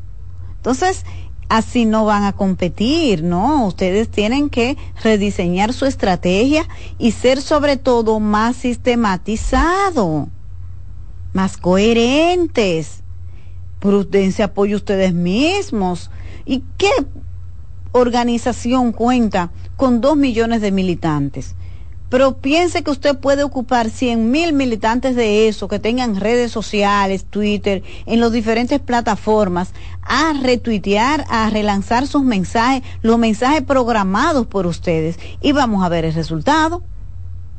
[0.59, 1.05] Entonces,
[1.49, 3.67] así no van a competir, ¿no?
[3.67, 6.65] Ustedes tienen que rediseñar su estrategia
[6.97, 10.29] y ser sobre todo más sistematizado,
[11.35, 13.03] más coherentes.
[13.81, 16.11] Prudencia, apoyo ustedes mismos.
[16.47, 16.91] ¿Y qué
[17.93, 21.55] organización cuenta con dos millones de militantes?
[22.15, 27.25] pero piense que usted puede ocupar 100 mil militantes de eso, que tengan redes sociales,
[27.25, 34.69] Twitter, en las diferentes plataformas, a retuitear, a relanzar sus mensajes, los mensajes programados por
[34.69, 36.85] ustedes, y vamos a ver el resultado.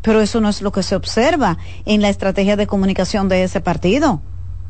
[0.05, 3.59] Pero eso no es lo que se observa en la estrategia de comunicación de ese
[3.59, 4.21] partido.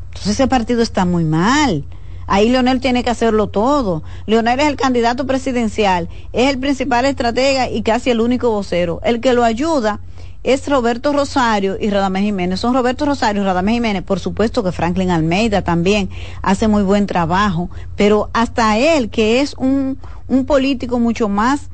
[0.07, 1.83] Entonces ese partido está muy mal.
[2.25, 4.01] Ahí Leonel tiene que hacerlo todo.
[4.27, 9.01] Leonel es el candidato presidencial, es el principal estratega y casi el único vocero.
[9.03, 9.99] El que lo ayuda
[10.43, 12.61] es Roberto Rosario y Radamés Jiménez.
[12.61, 14.03] Son Roberto Rosario y Radamés Jiménez.
[14.03, 16.09] Por supuesto que Franklin Almeida también
[16.43, 19.97] hace muy buen trabajo, pero hasta él, que es un,
[20.29, 21.69] un político mucho más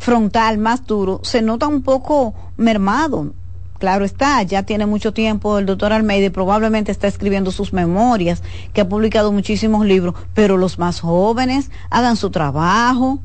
[0.00, 3.34] frontal, más duro, se nota un poco mermado.
[3.78, 8.42] Claro está, ya tiene mucho tiempo el doctor Almeida y probablemente está escribiendo sus memorias,
[8.72, 13.20] que ha publicado muchísimos libros, pero los más jóvenes hagan su trabajo,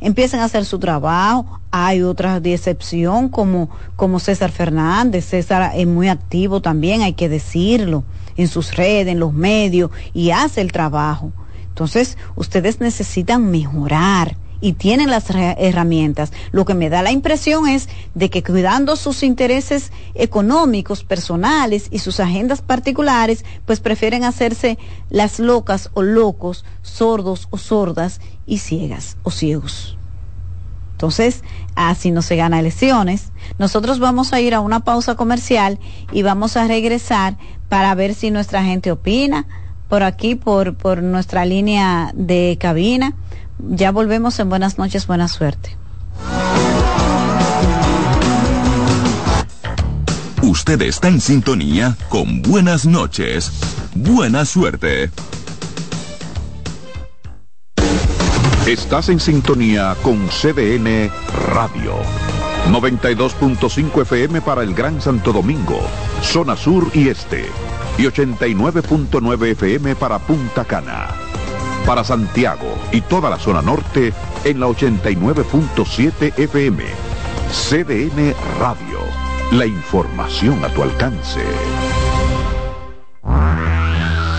[0.00, 1.60] empiecen a hacer su trabajo.
[1.70, 7.28] Hay otras de excepción como, como César Fernández, César es muy activo también, hay que
[7.28, 8.02] decirlo,
[8.36, 11.32] en sus redes, en los medios, y hace el trabajo.
[11.68, 16.32] Entonces, ustedes necesitan mejorar y tienen las herramientas.
[16.52, 21.98] Lo que me da la impresión es de que cuidando sus intereses económicos, personales y
[21.98, 24.78] sus agendas particulares, pues prefieren hacerse
[25.10, 29.96] las locas o locos, sordos o sordas y ciegas o ciegos.
[30.92, 33.30] Entonces, así no se gana elecciones.
[33.58, 35.78] Nosotros vamos a ir a una pausa comercial
[36.10, 37.36] y vamos a regresar
[37.68, 39.46] para ver si nuestra gente opina
[39.88, 43.14] por aquí, por, por nuestra línea de cabina
[43.58, 45.76] ya volvemos en buenas noches, buena suerte.
[50.42, 53.52] Usted está en sintonía con buenas noches,
[53.94, 55.10] buena suerte.
[58.66, 61.10] Estás en sintonía con CDN
[61.52, 61.94] Radio.
[62.70, 65.80] 92.5 FM para el Gran Santo Domingo,
[66.22, 67.46] zona sur y este.
[67.96, 71.25] Y 89.9 FM para Punta Cana
[71.86, 74.12] para Santiago y toda la zona norte
[74.44, 76.84] en la 89.7 FM.
[77.50, 78.98] CDN Radio.
[79.52, 81.40] la información a tu alcance.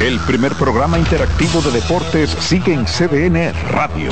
[0.01, 4.11] El primer programa interactivo de deportes sigue en CDN Radio.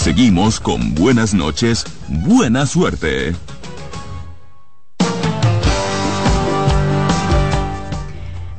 [0.00, 3.34] Seguimos con buenas noches, buena suerte.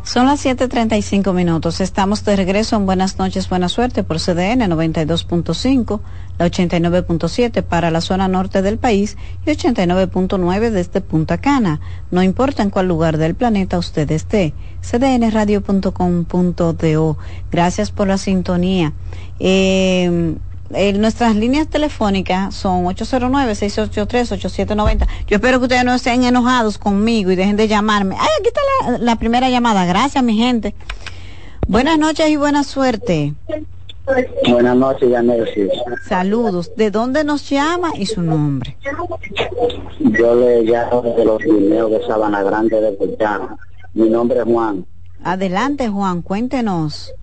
[0.04, 1.82] Son las 7.35 minutos.
[1.82, 6.02] Estamos de regreso en Buenas noches, buena suerte por CDN 92.5,
[6.38, 11.80] la 89.7 para la zona norte del país y 89.9 desde Punta Cana.
[12.12, 14.54] No importa en cuál lugar del planeta usted esté.
[14.84, 17.18] cdnradio.com.do.
[17.52, 18.94] Gracias por la sintonía.
[19.40, 20.36] Eh,
[20.74, 25.06] eh, nuestras líneas telefónicas son 809-683-8790.
[25.28, 28.16] Yo espero que ustedes no estén enojados conmigo y dejen de llamarme.
[28.20, 28.62] Ay, aquí está
[29.00, 29.86] la, primera llamada.
[29.86, 30.74] Gracias, mi gente.
[31.68, 33.34] Buenas noches y buena suerte.
[34.50, 35.70] Buenas noches, Yanesis.
[36.08, 36.72] Saludos.
[36.76, 38.76] ¿De dónde nos llama y su nombre?
[40.00, 43.58] Yo le llamo de los Guineos de Sabana Grande de Puerto
[43.94, 44.86] Mi nombre es Juan.
[45.24, 47.14] Adelante, Juan, cuéntenos.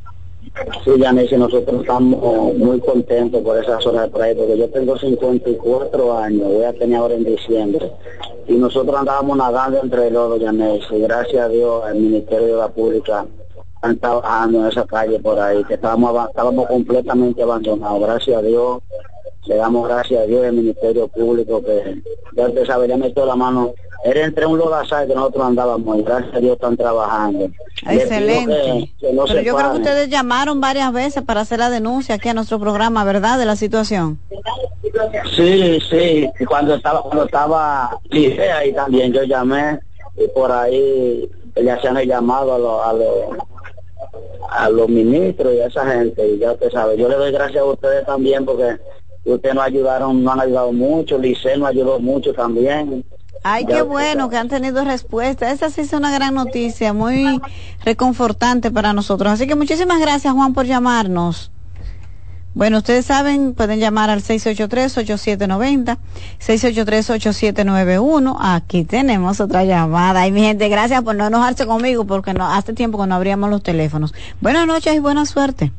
[0.85, 6.19] Sí, Yanis, nosotros estamos muy contentos por esa zona de playa, porque yo tengo 54
[6.19, 7.93] años, voy a tener ahora en diciembre,
[8.47, 12.69] y nosotros andábamos nadando entre los Yanis, y gracias a Dios el Ministerio de la
[12.69, 13.27] Pública
[13.77, 18.83] están trabajando en esa calle por ahí, que estábamos, estábamos completamente abandonados, gracias a Dios,
[19.47, 22.03] le damos gracias a Dios el Ministerio Público, que
[22.35, 23.75] ya usted sabe, ya la mano
[24.05, 27.51] era entre un lodazal que nosotros andábamos y gracias a Dios están trabajando.
[27.89, 28.93] Excelente.
[29.01, 32.61] Pero yo creo que ustedes llamaron varias veces para hacer la denuncia aquí a nuestro
[32.61, 33.39] programa, ¿verdad?
[33.39, 34.19] De la situación.
[35.35, 36.31] Sí, sí.
[36.47, 37.99] Cuando estaba, cuando estaba
[38.57, 39.81] ahí también yo llamé
[40.17, 43.49] y por ahí le hacían el llamado a los, a los
[44.51, 47.61] a los ministros y a esa gente y ya usted sabe, yo le doy gracias
[47.61, 48.79] a ustedes también porque
[49.25, 53.05] ustedes nos ayudaron, nos han ayudado mucho, Liceo nos ayudó mucho también
[53.45, 55.51] Ay, qué bueno que han tenido respuesta.
[55.51, 57.41] Esa sí es una gran noticia, muy
[57.85, 59.33] reconfortante para nosotros.
[59.33, 61.51] Así que muchísimas gracias, Juan, por llamarnos.
[62.55, 65.99] Bueno, ustedes saben, pueden llamar al 683-8790,
[66.41, 68.37] 683-8791.
[68.41, 70.27] Aquí tenemos otra llamada.
[70.27, 73.49] Y mi gente, gracias por no enojarse conmigo porque no, hace tiempo que no abríamos
[73.51, 74.13] los teléfonos.
[74.41, 75.73] Buenas noches y buena suerte.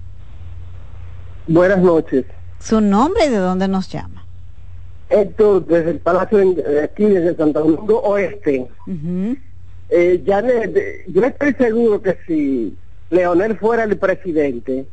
[1.48, 2.26] Buenas noches.
[2.60, 4.19] ¿Su nombre y de dónde nos llama?
[5.10, 8.68] Héctor, desde el Palacio de aquí, desde Santo Domingo Oeste.
[9.90, 12.78] eh, yo estoy seguro que si
[13.10, 14.86] Leonel fuera el presidente,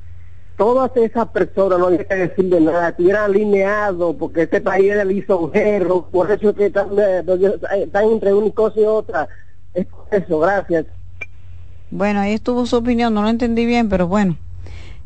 [0.57, 5.09] todas esas personas no hay que decirle nada, estuvieran alineados, porque este país es el
[5.09, 7.23] lisonjero, por eso que están, eh,
[7.83, 9.29] están entre una cosa y otra.
[9.75, 10.87] Es eso, gracias.
[11.91, 14.39] Bueno, ahí estuvo su opinión, no lo entendí bien, pero bueno.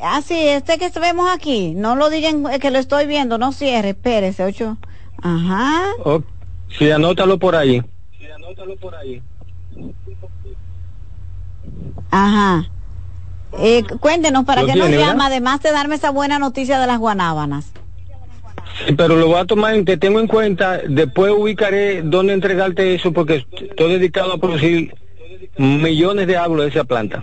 [0.00, 1.72] Ah, sí, este que vemos aquí.
[1.74, 3.38] No lo digan que lo estoy viendo.
[3.38, 3.90] No cierre.
[3.90, 4.76] Espérese, ocho.
[5.22, 5.82] Ajá.
[6.04, 6.22] O-
[6.78, 7.82] sí, anótalo por ahí.
[12.10, 12.68] Ajá.
[13.58, 15.06] Eh, cuéntenos, ¿para ¿Lo qué nos llama?
[15.06, 15.26] verdad?
[15.26, 17.72] Además de darme esa buena noticia de las guanábanas.
[18.86, 23.12] Sí, pero lo voy a tomar, te tengo en cuenta, después ubicaré dónde entregarte eso
[23.12, 24.94] porque estoy dedicado a producir
[25.56, 27.22] millones de árboles de esa planta.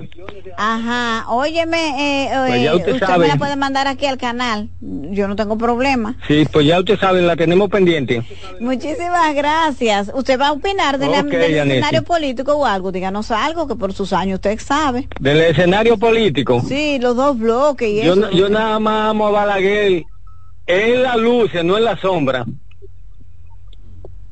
[0.57, 1.25] Ajá.
[1.29, 3.19] Óyeme, eh, Pues ya eh, usted usted sabe.
[3.19, 4.69] me la puede mandar aquí al canal.
[4.79, 6.15] Yo no tengo problema.
[6.27, 8.21] Sí, pues ya usted sabe, la tenemos pendiente.
[8.59, 10.11] Muchísimas gracias.
[10.13, 12.91] ¿Usted va a opinar del escenario político o algo?
[12.91, 15.07] Díganos algo que por sus años usted sabe.
[15.19, 16.61] Del escenario político.
[16.67, 18.21] Sí, los dos bloques y Yo, eso.
[18.21, 20.03] na- yo nada más amo a Balaguer
[20.65, 22.45] en la luz, no en la sombra.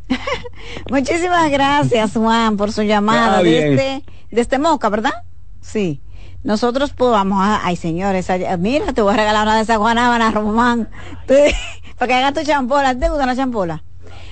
[0.89, 5.13] Muchísimas gracias, Juan, por su llamada desde, desde Moca, ¿verdad?
[5.61, 6.01] Sí.
[6.43, 8.27] Nosotros pues vamos a, ay señores,
[8.59, 10.89] mira, te voy a regalar una de esas guanábanas, Román,
[11.27, 12.97] para que hagas tu champola.
[12.97, 13.84] ¿Te gusta la champola?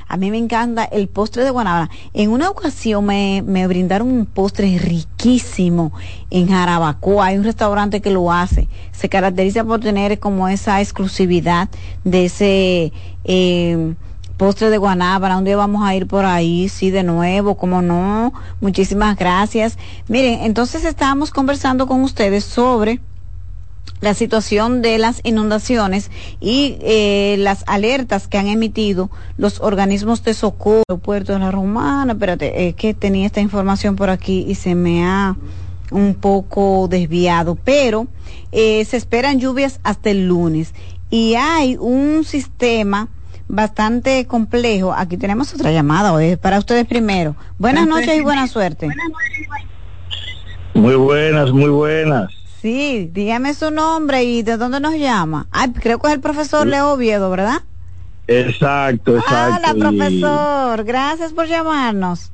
[0.08, 1.90] A mí me encanta el postre de guanábana.
[2.14, 5.92] En una ocasión me, me brindaron un postre riquísimo
[6.30, 7.28] en Jarabacoa.
[7.28, 8.68] Hay un restaurante que lo hace.
[8.92, 11.70] Se caracteriza por tener como esa exclusividad
[12.04, 12.94] de ese
[13.26, 13.94] eh,
[14.38, 15.38] postre de guanábana.
[15.38, 18.34] Un día vamos a ir por ahí, sí, de nuevo, como no.
[18.62, 19.78] Muchísimas gracias.
[20.08, 23.02] Miren, entonces estábamos conversando con ustedes sobre
[24.00, 30.34] la situación de las inundaciones y eh, las alertas que han emitido los organismos de
[30.34, 34.76] socorro, Puerto de la Romana, espérate, es que tenía esta información por aquí y se
[34.76, 35.36] me ha
[35.92, 38.08] un poco desviado, pero
[38.52, 40.74] eh, se esperan lluvias hasta el lunes
[41.10, 43.08] y hay un sistema
[43.48, 44.94] bastante complejo.
[44.94, 47.36] Aquí tenemos otra llamada, es para ustedes primero.
[47.58, 48.90] Buenas noches y buena suerte.
[50.74, 52.37] Muy buenas, muy buenas.
[52.62, 55.48] Sí, dígame su nombre y de dónde nos llama.
[55.52, 57.62] Ay, creo que es el profesor Leo Oviedo, ¿verdad?
[58.26, 59.72] Exacto, exacto.
[59.74, 60.84] Hola, y- profesor.
[60.84, 62.32] Gracias por llamarnos.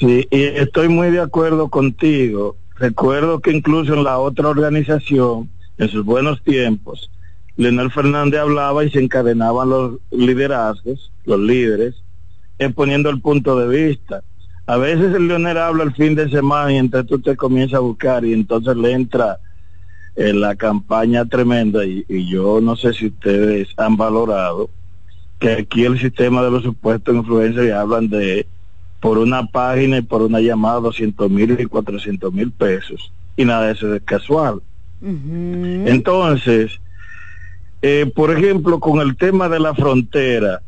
[0.00, 2.56] Sí, y estoy muy de acuerdo contigo.
[2.76, 7.10] Recuerdo que incluso en la otra organización, en sus buenos tiempos,
[7.56, 11.94] Leonel Fernández hablaba y se encadenaban los liderazgos, los líderes,
[12.58, 14.24] exponiendo el punto de vista.
[14.66, 17.80] A veces el Leonel habla el fin de semana y entonces tú te comienzas a
[17.80, 19.38] buscar y entonces le entra
[20.14, 24.70] eh, la campaña tremenda y, y yo no sé si ustedes han valorado
[25.38, 28.46] que aquí el sistema de los supuestos influencers hablan de
[29.00, 33.66] por una página y por una llamada 200 mil y 400 mil pesos y nada
[33.66, 34.62] de eso es casual.
[35.00, 36.80] Entonces,
[37.82, 40.62] eh, por ejemplo, con el tema de la frontera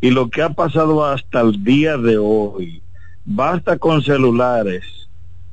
[0.00, 2.80] y lo que ha pasado hasta el día de hoy,
[3.24, 4.84] basta con celulares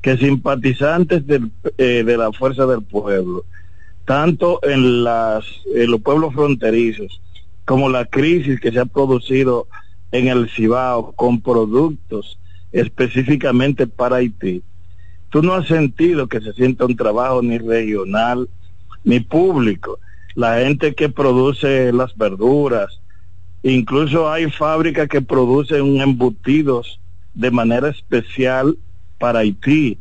[0.00, 3.44] que simpatizantes del, eh, de la fuerza del pueblo,
[4.04, 5.44] tanto en, las,
[5.74, 7.20] en los pueblos fronterizos
[7.64, 9.66] como la crisis que se ha producido
[10.12, 12.38] en el Cibao con productos
[12.72, 14.62] específicamente para Haití,
[15.30, 18.48] tú no has sentido que se sienta un trabajo ni regional
[19.04, 19.98] ni público.
[20.34, 23.00] La gente que produce las verduras,
[23.62, 27.00] incluso hay fábricas que producen embutidos
[27.38, 28.76] de manera especial
[29.18, 29.98] para Haití.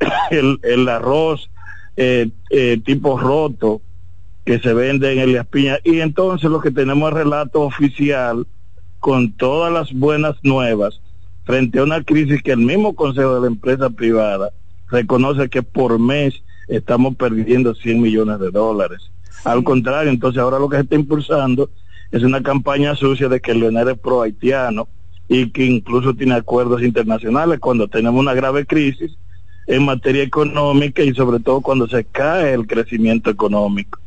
[0.30, 1.48] El, el arroz
[1.96, 3.80] eh, eh, tipo roto
[4.44, 5.78] que se vende en el Espiña.
[5.84, 8.46] Y entonces lo que tenemos es relato oficial
[9.00, 11.00] con todas las buenas nuevas
[11.44, 14.50] frente a una crisis que el mismo Consejo de la Empresa Privada
[14.90, 19.10] reconoce que por mes estamos perdiendo 100 millones de dólares.
[19.44, 21.70] Al contrario, entonces ahora lo que se está impulsando
[22.10, 24.88] es una campaña sucia de que Leonel es pro haitiano
[25.28, 29.16] y que incluso tiene acuerdos internacionales cuando tenemos una grave crisis
[29.66, 33.98] en materia económica y sobre todo cuando se cae el crecimiento económico.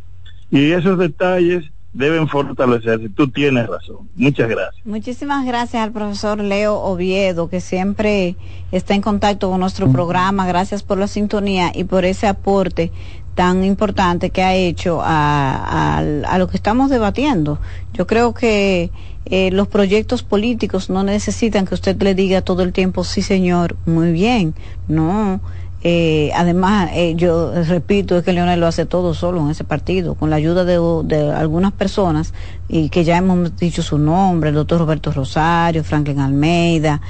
[0.51, 3.09] Y esos detalles deben fortalecerse.
[3.09, 4.09] Tú tienes razón.
[4.15, 4.85] Muchas gracias.
[4.85, 8.35] Muchísimas gracias al profesor Leo Oviedo, que siempre
[8.71, 10.47] está en contacto con nuestro programa.
[10.47, 12.91] Gracias por la sintonía y por ese aporte
[13.35, 17.59] tan importante que ha hecho a, a, lo que estamos debatiendo.
[17.93, 18.91] Yo creo que
[19.29, 23.75] eh, los proyectos políticos no necesitan que usted le diga todo el tiempo, sí señor,
[23.85, 24.55] muy bien.
[24.87, 25.39] No,
[25.81, 30.15] eh, además, eh, yo repito, es que Leonel lo hace todo solo en ese partido,
[30.15, 32.33] con la ayuda de, algunas personas,
[32.67, 37.01] y que ya hemos dicho su nombre, el doctor Roberto Rosario, Franklin Almeida,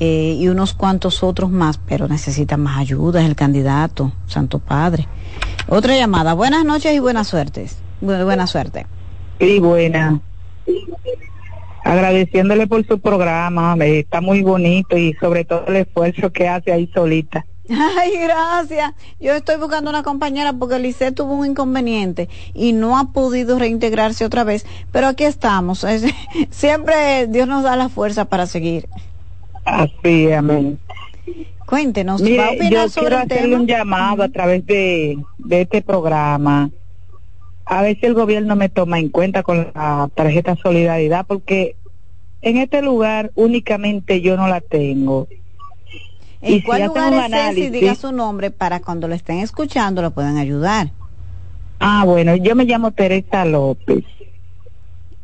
[0.00, 5.06] eh, y unos cuantos otros más, pero necesita más ayuda, es el candidato, Santo Padre.
[5.68, 7.78] Otra llamada, buenas noches y buenas suertes.
[8.00, 8.86] buena suerte.
[9.38, 10.20] Sí, buena.
[11.86, 16.90] Agradeciéndole por su programa, está muy bonito y sobre todo el esfuerzo que hace ahí
[16.92, 17.46] solita.
[17.70, 18.92] Ay, gracias.
[19.20, 24.24] Yo estoy buscando una compañera porque Lice tuvo un inconveniente y no ha podido reintegrarse
[24.24, 25.86] otra vez, pero aquí estamos.
[26.50, 28.88] siempre Dios nos da la fuerza para seguir.
[29.64, 30.80] Así, amén.
[31.66, 35.60] Cuéntenos, Mire, ¿va a opinar yo sobre quiero hacerle un llamado a través de, de
[35.60, 36.68] este programa.
[37.66, 41.76] A ver si el gobierno me toma en cuenta con la tarjeta Solidaridad, porque
[42.42, 45.26] en este lugar únicamente yo no la tengo
[46.40, 47.70] ¿En cuál lugar es ese?
[47.70, 50.90] diga su nombre para cuando lo estén escuchando lo puedan ayudar.
[51.80, 54.04] Ah, bueno, yo me llamo Teresa López.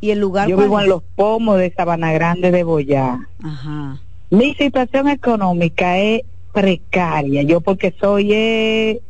[0.01, 3.29] ¿Y el lugar Yo vivo en Los Pomos de Sabana Grande de Boyá.
[3.43, 4.01] Ajá.
[4.31, 6.23] Mi situación económica es
[6.53, 7.43] precaria.
[7.43, 9.01] Yo porque soy eh,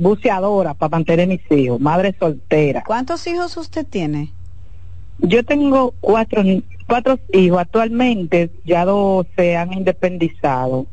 [0.00, 2.82] buceadora para mantener mis hijos, madre soltera.
[2.84, 4.32] ¿Cuántos hijos usted tiene?
[5.18, 6.42] Yo tengo cuatro,
[6.86, 7.60] cuatro hijos.
[7.60, 10.86] Actualmente ya dos se han independizado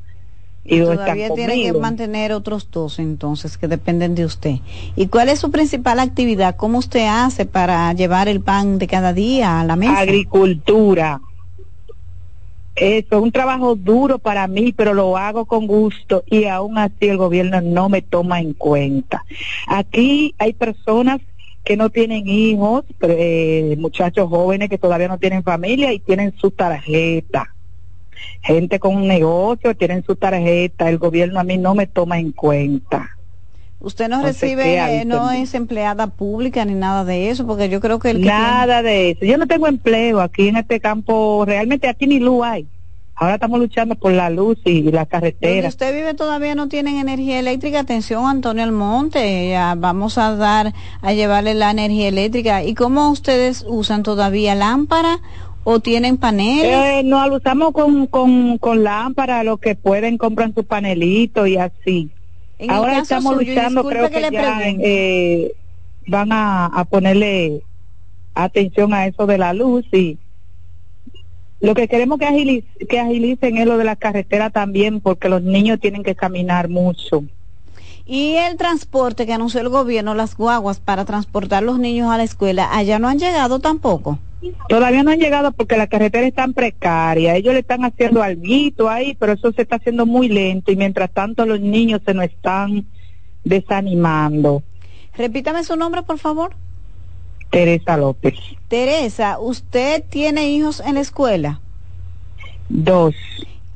[0.67, 4.55] y todavía tiene que mantener otros dos entonces que dependen de usted.
[4.97, 6.57] ¿Y cuál es su principal actividad?
[6.57, 9.99] ¿Cómo usted hace para llevar el pan de cada día a la mesa?
[9.99, 11.21] Agricultura.
[12.79, 17.07] Eso es un trabajo duro para mí, pero lo hago con gusto y aún así
[17.07, 19.25] el gobierno no me toma en cuenta.
[19.67, 21.19] Aquí hay personas
[21.63, 26.51] que no tienen hijos, eh, muchachos jóvenes que todavía no tienen familia y tienen su
[26.51, 27.53] tarjeta
[28.41, 32.31] gente con un negocio, tienen su tarjeta, el gobierno a mí no me toma en
[32.31, 33.16] cuenta.
[33.79, 38.09] Usted no recibe, no es empleada pública ni nada de eso, porque yo creo que
[38.09, 39.25] el Nada de eso.
[39.25, 42.67] Yo no tengo empleo aquí en este campo, realmente aquí ni luz hay.
[43.19, 45.53] Ahora estamos luchando por la luz y la carretera.
[45.53, 47.79] Donde usted vive todavía no tienen energía eléctrica.
[47.79, 49.49] Atención, Antonio Almonte.
[49.49, 52.63] Ya vamos a dar, a llevarle la energía eléctrica.
[52.63, 55.19] ¿Y cómo ustedes usan todavía lámpara
[55.63, 56.99] o tienen paneles?
[56.99, 61.57] Eh, no, lo usamos con, con, con lámpara, los que pueden compran su panelito y
[61.57, 62.11] así.
[62.67, 65.53] Ahora estamos luchando, creo que, ya eh,
[66.07, 67.61] van a, a ponerle
[68.33, 70.17] atención a eso de la luz y
[71.59, 75.79] lo que queremos que, que agilicen es lo de la carretera también porque los niños
[75.79, 77.23] tienen que caminar mucho.
[78.05, 82.23] Y el transporte que anunció el gobierno, las guaguas para transportar los niños a la
[82.23, 84.19] escuela, allá no han llegado tampoco.
[84.69, 87.35] Todavía no han llegado porque la carretera es tan precaria.
[87.35, 91.11] Ellos le están haciendo alguito ahí, pero eso se está haciendo muy lento y mientras
[91.11, 92.85] tanto los niños se nos están
[93.43, 94.63] desanimando.
[95.15, 96.55] Repítame su nombre, por favor.
[97.49, 98.35] Teresa López.
[98.67, 101.61] Teresa, ¿usted tiene hijos en la escuela?
[102.69, 103.15] Dos.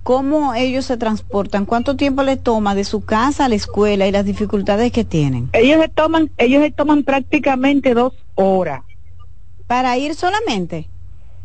[0.03, 1.65] ¿Cómo ellos se transportan?
[1.65, 5.49] ¿Cuánto tiempo les toma de su casa a la escuela y las dificultades que tienen?
[5.53, 8.81] Ellos se toman, ellos se toman prácticamente dos horas.
[9.71, 10.89] ¿Para ir solamente?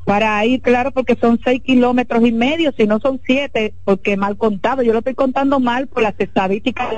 [0.04, 4.36] Para ir, claro, porque son seis kilómetros y medio, si no son siete, porque mal
[4.36, 4.82] contado.
[4.82, 6.88] Yo lo estoy contando mal por las estadísticas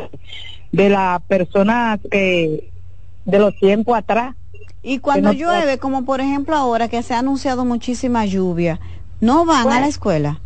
[0.72, 2.70] de las personas que
[3.26, 4.36] de los tiempos atrás.
[4.82, 8.80] Y cuando llueve, como por ejemplo ahora que se ha anunciado muchísima lluvia,
[9.20, 10.40] ¿no van a la escuela?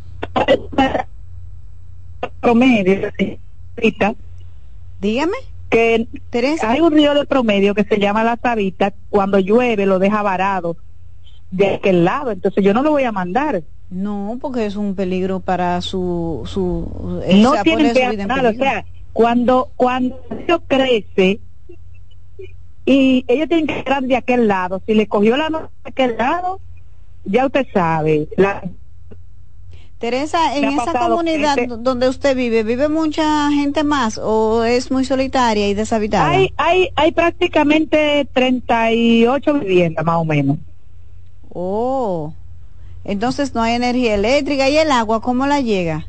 [2.41, 3.12] Promedio,
[5.01, 6.07] Dígame que
[6.62, 10.77] hay un río de promedio que se llama La Sabita, cuando llueve lo deja varado
[11.51, 13.62] de aquel lado, entonces yo no lo voy a mandar.
[13.91, 16.43] No, porque es un peligro para su...
[16.47, 21.41] su no tienen que o sea, cuando, cuando el crece
[22.85, 26.16] y ellos tienen que estar de aquel lado, si le cogió la noche de aquel
[26.18, 26.61] lado,
[27.25, 28.62] ya usted sabe, la
[30.03, 35.68] Teresa, en esa comunidad donde usted vive, ¿vive mucha gente más o es muy solitaria
[35.68, 36.28] y deshabitada?
[36.28, 40.59] Hay, hay, hay prácticamente 38 viviendas más o menos.
[41.55, 42.32] Oh,
[43.05, 46.05] entonces no hay energía eléctrica y el agua, ¿cómo la llega?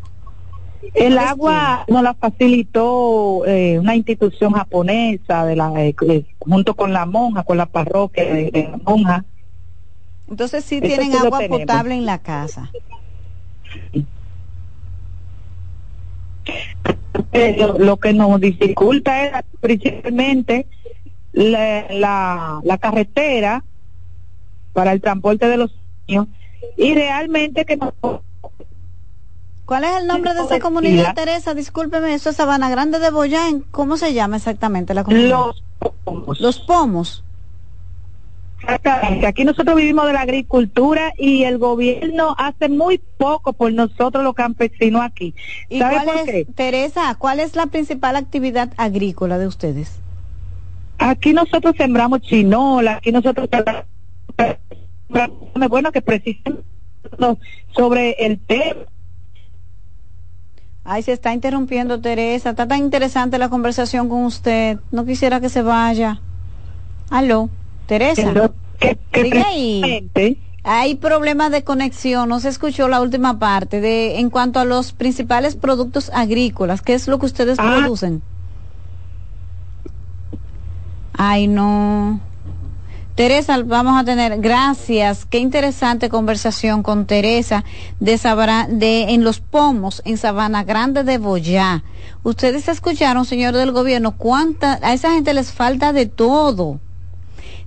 [0.95, 6.93] El agua nos la facilitó eh, una institución japonesa de la eh, eh, junto con
[6.93, 9.23] la monja, con la parroquia de, de la monja.
[10.27, 12.71] Entonces sí Eso tienen sí agua potable en la casa.
[17.57, 20.67] Lo, lo que nos dificulta es principalmente
[21.32, 23.63] la, la, la carretera
[24.74, 25.76] para el transporte de los
[26.07, 26.28] niños
[26.78, 27.93] y realmente que no
[29.65, 31.53] ¿Cuál es el nombre de esa comunidad, Teresa?
[31.53, 33.61] Discúlpeme, eso es Sabana Grande de Boyán.
[33.71, 35.30] ¿Cómo se llama exactamente la comunidad?
[35.30, 35.63] Los
[36.03, 36.39] pomos.
[36.41, 37.24] Los pomos.
[38.64, 39.28] Exactamente.
[39.28, 44.34] Aquí nosotros vivimos de la agricultura y el gobierno hace muy poco por nosotros los
[44.34, 45.36] campesinos aquí.
[45.70, 46.45] ¿Y ¿Sabe cuál por es, qué?
[46.53, 49.99] Teresa, cuál es la principal actividad agrícola de ustedes?
[50.97, 53.49] Aquí nosotros sembramos chinola, aquí nosotros
[55.70, 56.64] bueno que precisamente
[57.76, 58.86] sobre el tema
[60.86, 62.49] Ay, se está interrumpiendo, Teresa.
[62.49, 64.80] Está tan interesante la conversación con usted.
[64.91, 66.20] No quisiera que se vaya.
[67.09, 67.49] Aló,
[67.86, 68.34] Teresa.
[69.13, 70.09] Sigue ahí.
[70.65, 72.29] Hay problemas de conexión.
[72.29, 76.81] No se escuchó la última parte de en cuanto a los principales productos agrícolas.
[76.81, 77.75] ¿Qué es lo que ustedes Ah.
[77.79, 78.21] producen?
[81.13, 82.19] Ay, no.
[83.15, 87.63] Teresa, vamos a tener, gracias, qué interesante conversación con Teresa
[87.99, 91.84] de, Sabra- de en Los Pomos, en Sabana Grande de Boyá.
[92.23, 96.79] Ustedes escucharon, señor del gobierno, cuánta, a esa gente les falta de todo.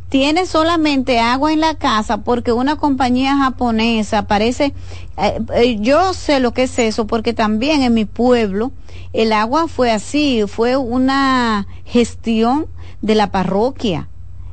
[0.09, 4.72] Tiene solamente agua en la casa porque una compañía japonesa parece,
[5.16, 8.70] eh, eh, yo sé lo que es eso porque también en mi pueblo
[9.12, 12.66] el agua fue así, fue una gestión
[13.02, 14.09] de la parroquia.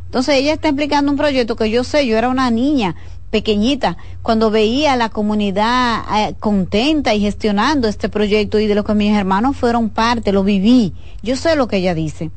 [0.06, 2.96] Entonces ella está explicando un proyecto que yo sé, yo era una niña
[3.30, 8.84] pequeñita cuando veía a la comunidad eh, contenta y gestionando este proyecto y de lo
[8.84, 10.94] que mis hermanos fueron parte, lo viví.
[11.22, 12.32] Yo sé lo que ella dice.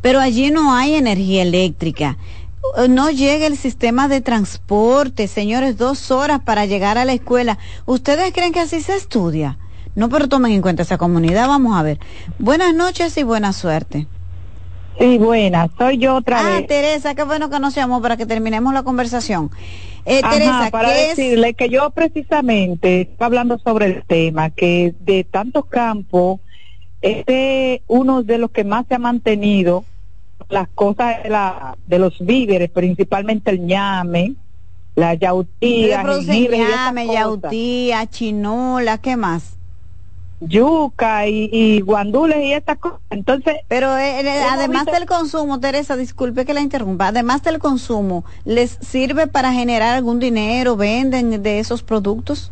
[0.00, 2.18] Pero allí no hay energía eléctrica.
[2.78, 7.58] Eh, No llega el sistema de transporte, señores, dos horas para llegar a la escuela.
[7.86, 9.58] ¿Ustedes creen que así se estudia?
[9.94, 11.48] No, pero tomen en cuenta esa comunidad.
[11.48, 11.98] Vamos a ver.
[12.38, 14.06] Buenas noches y buena suerte.
[14.98, 16.66] Sí, buena, soy yo otra ah, vez.
[16.66, 19.50] Teresa, qué bueno que nos llamó para que terminemos la conversación.
[20.04, 21.16] Eh, Ajá, Teresa, para ¿qué es?
[21.16, 26.40] decirle que yo precisamente estaba hablando sobre el tema, que de tantos campos,
[27.02, 29.84] este es uno de los que más se ha mantenido
[30.48, 34.34] las cosas de, la, de los víveres, principalmente el ñame,
[34.94, 36.02] la yautía,
[37.06, 37.14] cosas.
[37.14, 39.56] yautía, chinola, ¿qué más?
[40.44, 42.98] yuca y, y guandules y estas cosas.
[43.10, 47.60] Entonces, Pero eh, eh, además visto- del consumo, Teresa, disculpe que la interrumpa, además del
[47.60, 50.76] consumo, ¿les sirve para generar algún dinero?
[50.76, 52.50] ¿Venden de esos productos?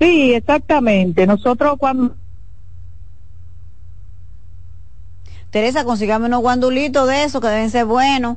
[0.00, 1.26] Sí, exactamente.
[1.28, 2.16] Nosotros cuando
[5.50, 8.36] Teresa, consigame unos guandulitos de esos que deben ser buenos.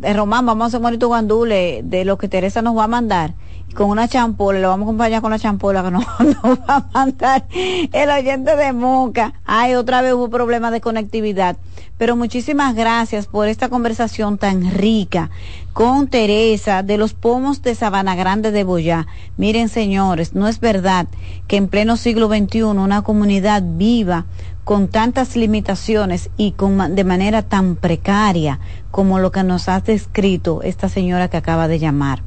[0.00, 3.34] De Román, vamos a hacer bonito guandule de lo que Teresa nos va a mandar.
[3.74, 6.88] Con una champola, le vamos a acompañar con la champola que nos, nos va a
[6.94, 9.34] mandar el oyente de Moca.
[9.44, 11.58] Ay, otra vez hubo problemas de conectividad.
[11.98, 15.30] Pero muchísimas gracias por esta conversación tan rica
[15.74, 19.06] con Teresa de los pomos de Sabana Grande de Boyá.
[19.36, 21.06] Miren, señores, no es verdad
[21.46, 24.24] que en pleno siglo XXI una comunidad viva
[24.66, 28.58] con tantas limitaciones y con, de manera tan precaria
[28.90, 32.24] como lo que nos ha descrito esta señora que acaba de llamar.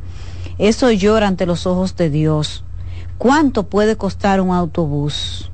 [0.58, 2.64] Eso llora ante los ojos de Dios.
[3.18, 5.49] ¿Cuánto puede costar un autobús?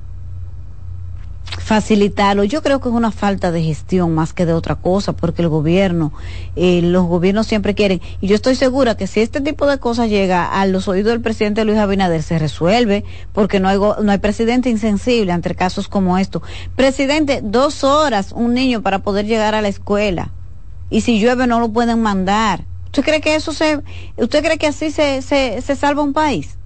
[1.66, 2.44] Facilitarlo.
[2.44, 5.48] Yo creo que es una falta de gestión más que de otra cosa, porque el
[5.48, 6.12] gobierno,
[6.54, 8.00] eh, los gobiernos siempre quieren.
[8.20, 11.20] Y yo estoy segura que si este tipo de cosas llega a los oídos del
[11.22, 15.88] presidente Luis Abinader, se resuelve, porque no hay, go- no hay presidente insensible ante casos
[15.88, 16.40] como estos.
[16.76, 20.30] Presidente, dos horas un niño para poder llegar a la escuela.
[20.88, 22.62] Y si llueve no lo pueden mandar.
[22.84, 23.80] ¿Usted cree que eso se,
[24.16, 26.58] usted cree que así se, se, se salva un país?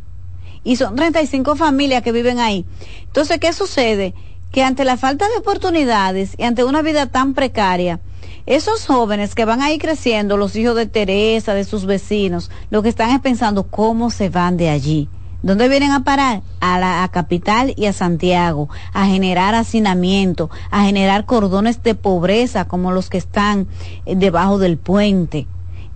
[0.62, 2.66] y son 35 familias que viven ahí.
[3.06, 4.12] Entonces, ¿qué sucede?
[4.50, 8.00] Que ante la falta de oportunidades y ante una vida tan precaria,
[8.46, 12.88] esos jóvenes que van ahí creciendo, los hijos de Teresa, de sus vecinos, lo que
[12.88, 15.08] están es pensando cómo se van de allí.
[15.42, 16.42] ¿Dónde vienen a parar?
[16.60, 22.66] A la a capital y a Santiago, a generar hacinamiento, a generar cordones de pobreza
[22.66, 23.66] como los que están
[24.04, 25.46] eh, debajo del puente.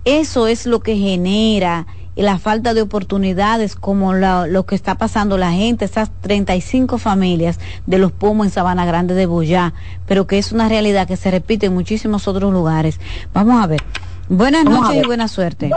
[0.03, 1.85] Eso es lo que genera
[2.23, 7.59] la falta de oportunidades como la- lo que está pasando la gente, esas 35 familias
[7.85, 9.73] de los pomos en Sabana Grande de Boyá,
[10.07, 12.99] pero que es una realidad que se repite en muchísimos otros lugares.
[13.33, 13.81] Vamos a ver.
[14.29, 15.03] Buenas Vamos noches ver.
[15.03, 15.69] y buena suerte.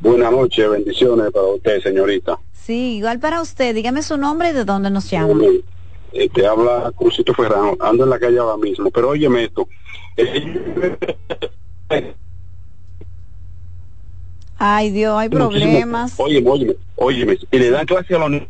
[0.00, 2.38] Buenas noches, bendiciones para usted, señorita.
[2.52, 3.74] Sí, igual para usted.
[3.74, 5.42] Dígame su nombre y de dónde nos llama.
[6.12, 9.66] Eh, te habla Crucito Ferrano, ando en la calle ahora mismo, pero óyeme esto.
[11.90, 12.14] Eh,
[14.64, 16.14] Ay, Dios, hay problemas.
[16.18, 18.48] Óyeme, óyeme, óyeme, y le dan clase a los niños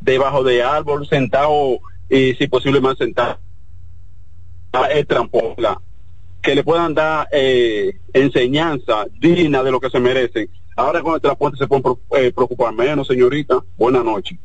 [0.00, 1.78] debajo de árbol, sentado,
[2.10, 3.38] y si posible más sentado,
[4.92, 5.80] el trampola,
[6.42, 10.50] que le puedan dar eh, enseñanza digna de lo que se merecen.
[10.74, 11.84] Ahora con el transporte se pueden
[12.16, 13.62] eh, preocupar menos, señorita.
[13.78, 14.36] Buenas noches.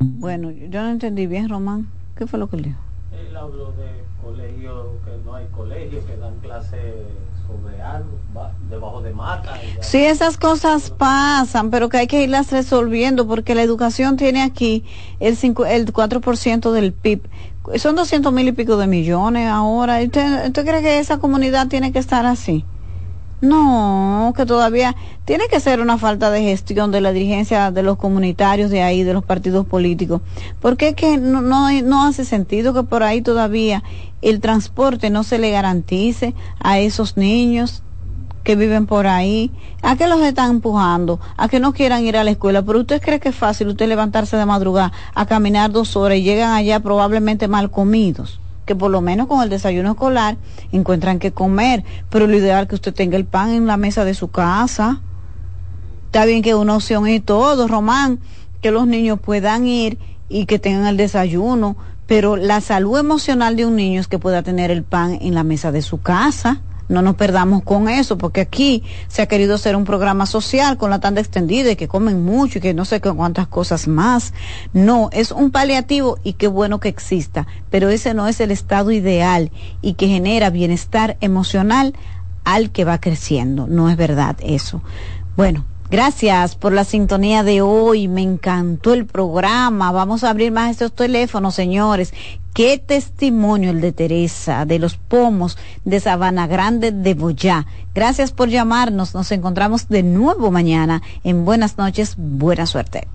[0.00, 1.86] Bueno, yo no entendí bien, Román.
[2.16, 2.80] ¿Qué fue lo que dijo?
[3.12, 6.66] Él habló de colegios, que no hay colegios, que dan algo,
[8.82, 9.02] debajo
[9.92, 14.84] esas cosas pasan, pero que hay que irlas resolviendo porque la educación tiene aquí
[15.20, 17.22] el, cinco, el 4% del PIB.
[17.76, 20.02] Son 200 mil y pico de millones ahora.
[20.02, 22.64] ¿Usted, ¿Usted cree que esa comunidad tiene que estar así?
[23.40, 27.96] No, que todavía tiene que ser una falta de gestión de la dirigencia de los
[27.98, 30.20] comunitarios de ahí, de los partidos políticos,
[30.60, 33.82] porque es que no, no, no, hace sentido que por ahí todavía
[34.22, 37.82] el transporte no se le garantice a esos niños
[38.44, 39.50] que viven por ahí,
[39.82, 43.00] a que los están empujando, a que no quieran ir a la escuela, pero usted
[43.00, 46.80] cree que es fácil usted levantarse de madrugada a caminar dos horas y llegan allá
[46.80, 50.36] probablemente mal comidos que por lo menos con el desayuno escolar
[50.70, 54.04] encuentran que comer, pero lo ideal es que usted tenga el pan en la mesa
[54.04, 55.00] de su casa.
[56.06, 58.20] Está bien que una opción y todo, Román,
[58.60, 61.76] que los niños puedan ir y que tengan el desayuno,
[62.06, 65.42] pero la salud emocional de un niño es que pueda tener el pan en la
[65.42, 66.60] mesa de su casa
[66.92, 70.90] no nos perdamos con eso, porque aquí se ha querido hacer un programa social con
[70.90, 74.32] la tanda extendida y que comen mucho y que no sé cuántas cosas más.
[74.72, 78.90] No, es un paliativo y qué bueno que exista, pero ese no es el estado
[78.90, 81.94] ideal y que genera bienestar emocional
[82.44, 83.66] al que va creciendo.
[83.66, 84.82] No es verdad eso.
[85.36, 88.08] Bueno, Gracias por la sintonía de hoy.
[88.08, 89.92] Me encantó el programa.
[89.92, 92.14] Vamos a abrir más estos teléfonos, señores.
[92.54, 97.66] Qué testimonio el de Teresa, de los pomos de Sabana Grande de Boyá.
[97.94, 99.14] Gracias por llamarnos.
[99.14, 103.08] Nos encontramos de nuevo mañana en Buenas noches, buena suerte.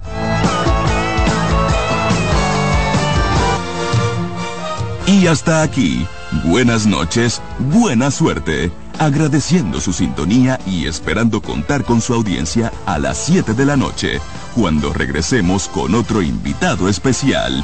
[5.06, 6.06] Y hasta aquí,
[6.44, 13.18] buenas noches, buena suerte agradeciendo su sintonía y esperando contar con su audiencia a las
[13.18, 14.20] 7 de la noche,
[14.56, 17.64] cuando regresemos con otro invitado especial.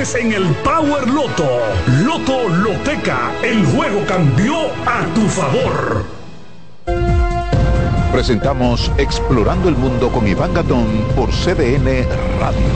[0.00, 1.46] en el Power Loto.
[2.02, 4.54] Loto Loteca, el juego cambió
[4.86, 6.04] a tu favor.
[8.10, 12.08] Presentamos Explorando el Mundo con Iván Gatón por CDN
[12.40, 12.66] Radio.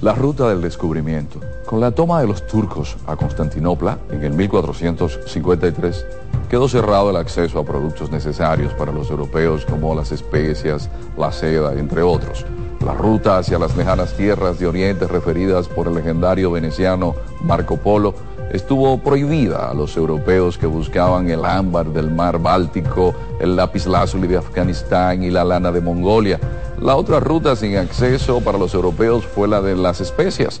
[0.00, 1.38] La ruta del descubrimiento.
[1.66, 6.06] Con la toma de los turcos a Constantinopla en el 1453,
[6.48, 10.88] quedó cerrado el acceso a productos necesarios para los europeos como las especias,
[11.18, 12.46] la seda, entre otros.
[12.84, 18.12] La ruta hacia las lejanas tierras de Oriente referidas por el legendario veneciano Marco Polo
[18.52, 24.36] estuvo prohibida a los europeos que buscaban el ámbar del mar Báltico, el lapislázuli de
[24.36, 26.40] Afganistán y la lana de Mongolia.
[26.80, 30.60] La otra ruta sin acceso para los europeos fue la de las especias,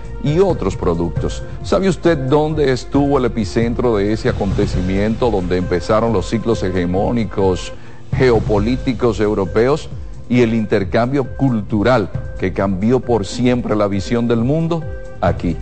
[0.23, 1.43] y otros productos.
[1.63, 7.73] ¿Sabe usted dónde estuvo el epicentro de ese acontecimiento, donde empezaron los ciclos hegemónicos
[8.15, 9.89] geopolíticos europeos
[10.29, 12.09] y el intercambio cultural
[12.39, 14.83] que cambió por siempre la visión del mundo?
[15.21, 15.55] aquí,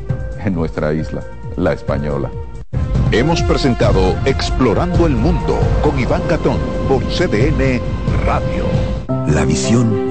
[0.44, 1.22] en nuestra isla,
[1.58, 2.32] la española.
[3.12, 6.58] Hemos presentado Explorando el Mundo con Iván Gatón
[6.88, 7.82] por CDN
[8.26, 8.66] Radio.
[9.28, 10.09] La visión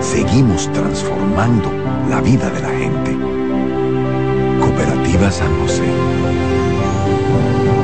[0.00, 1.70] seguimos transformando
[2.08, 3.16] la vida de la gente.
[4.60, 5.82] Cooperativa San José.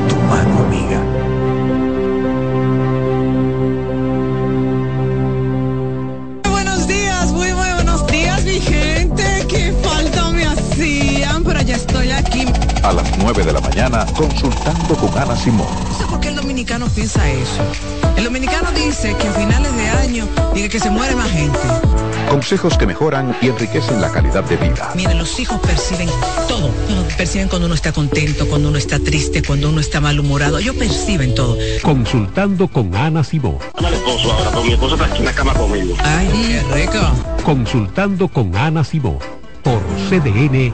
[0.09, 1.01] Tu mano amiga.
[6.49, 9.45] Buenos días, muy, muy buenos días, mi gente.
[9.47, 12.45] Qué falta me hacían, pero ya estoy aquí.
[12.83, 15.67] A las 9 de la mañana, consultando con Ana Simón.
[15.89, 18.04] No sé por qué el dominicano piensa eso.
[18.17, 21.59] El dominicano dice que a finales de año dice que se muere más gente.
[22.29, 24.91] Consejos que mejoran y enriquecen la calidad de vida.
[24.95, 26.09] Miren, los hijos perciben
[26.47, 26.71] todo.
[27.17, 30.57] Perciben cuando uno está contento, cuando uno está triste, cuando uno está malhumorado.
[30.59, 31.57] Ellos perciben todo.
[31.81, 33.57] Consultando con Ana Simón.
[33.75, 35.95] Ana el esposo ahora, pero mi esposo está aquí en la cama conmigo.
[36.03, 37.43] Ay, qué rico.
[37.43, 39.19] Consultando con Ana Simón.
[39.61, 40.73] Por CDN.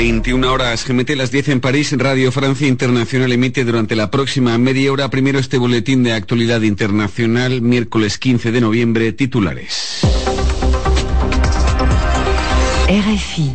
[0.00, 4.90] 21 horas, GMT las 10 en París, Radio Francia Internacional emite durante la próxima media
[4.90, 10.00] hora primero este boletín de actualidad internacional, miércoles 15 de noviembre, titulares.
[12.88, 13.54] RFI.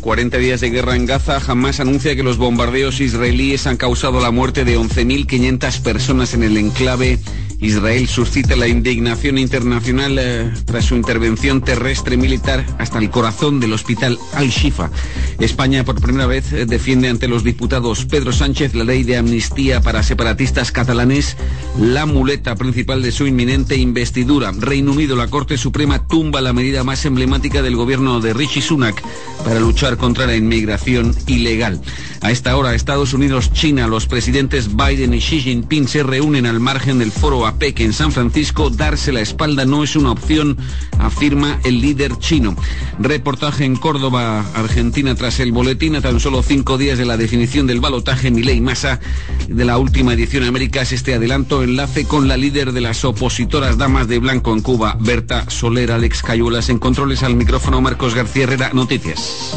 [0.00, 4.30] 40 días de guerra en Gaza, jamás anuncia que los bombardeos israelíes han causado la
[4.30, 7.18] muerte de 11.500 personas en el enclave.
[7.60, 13.72] Israel suscita la indignación internacional eh, tras su intervención terrestre militar hasta el corazón del
[13.72, 14.90] hospital Al-Shifa.
[15.38, 19.80] España por primera vez eh, defiende ante los diputados Pedro Sánchez la ley de amnistía
[19.80, 21.36] para separatistas catalanes,
[21.78, 24.52] la muleta principal de su inminente investidura.
[24.56, 29.02] Reino Unido, la Corte Suprema tumba la medida más emblemática del gobierno de Rishi Sunak
[29.44, 31.80] para luchar contra la inmigración ilegal.
[32.22, 36.60] A esta hora, Estados Unidos, China, los presidentes Biden y Xi Jinping se reúnen al
[36.60, 38.68] margen del foro APEC en San Francisco.
[38.68, 40.58] Darse la espalda no es una opción,
[40.98, 42.54] afirma el líder chino.
[42.98, 47.66] Reportaje en Córdoba, Argentina, tras el boletín a tan solo cinco días de la definición
[47.66, 49.00] del balotaje Milei Massa
[49.48, 50.92] de la última edición Américas.
[50.92, 55.48] Este adelanto enlace con la líder de las opositoras damas de blanco en Cuba, Berta
[55.48, 56.68] Soler, Alex Cayuelas.
[56.68, 59.56] En controles al micrófono, Marcos García Herrera, Noticias.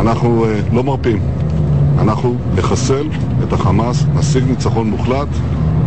[0.00, 1.18] אנחנו לא מרפים.
[1.98, 3.08] אנחנו נחסל
[3.42, 5.28] את החמאס, נשיג ניצחון מוחלט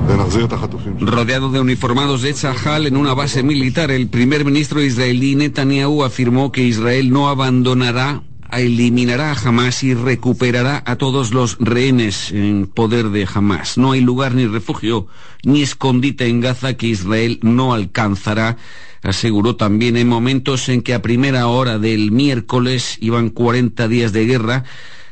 [0.07, 0.93] ונחזיר את החטופים.
[0.99, 6.51] Rodeado de uniformados de Tzahal en una base militar, el primer ministro israelí Netanyahu afirmó
[6.51, 13.09] que Israel no abandonará eliminará a Hamas y recuperará a todos los rehenes en poder
[13.09, 13.77] de Hamas.
[13.77, 15.07] No hay lugar ni refugio
[15.43, 18.57] ni escondite en Gaza que Israel no alcanzará,
[19.04, 24.24] aseguró también en momentos en que a primera hora del miércoles iban 40 días de
[24.24, 24.64] guerra.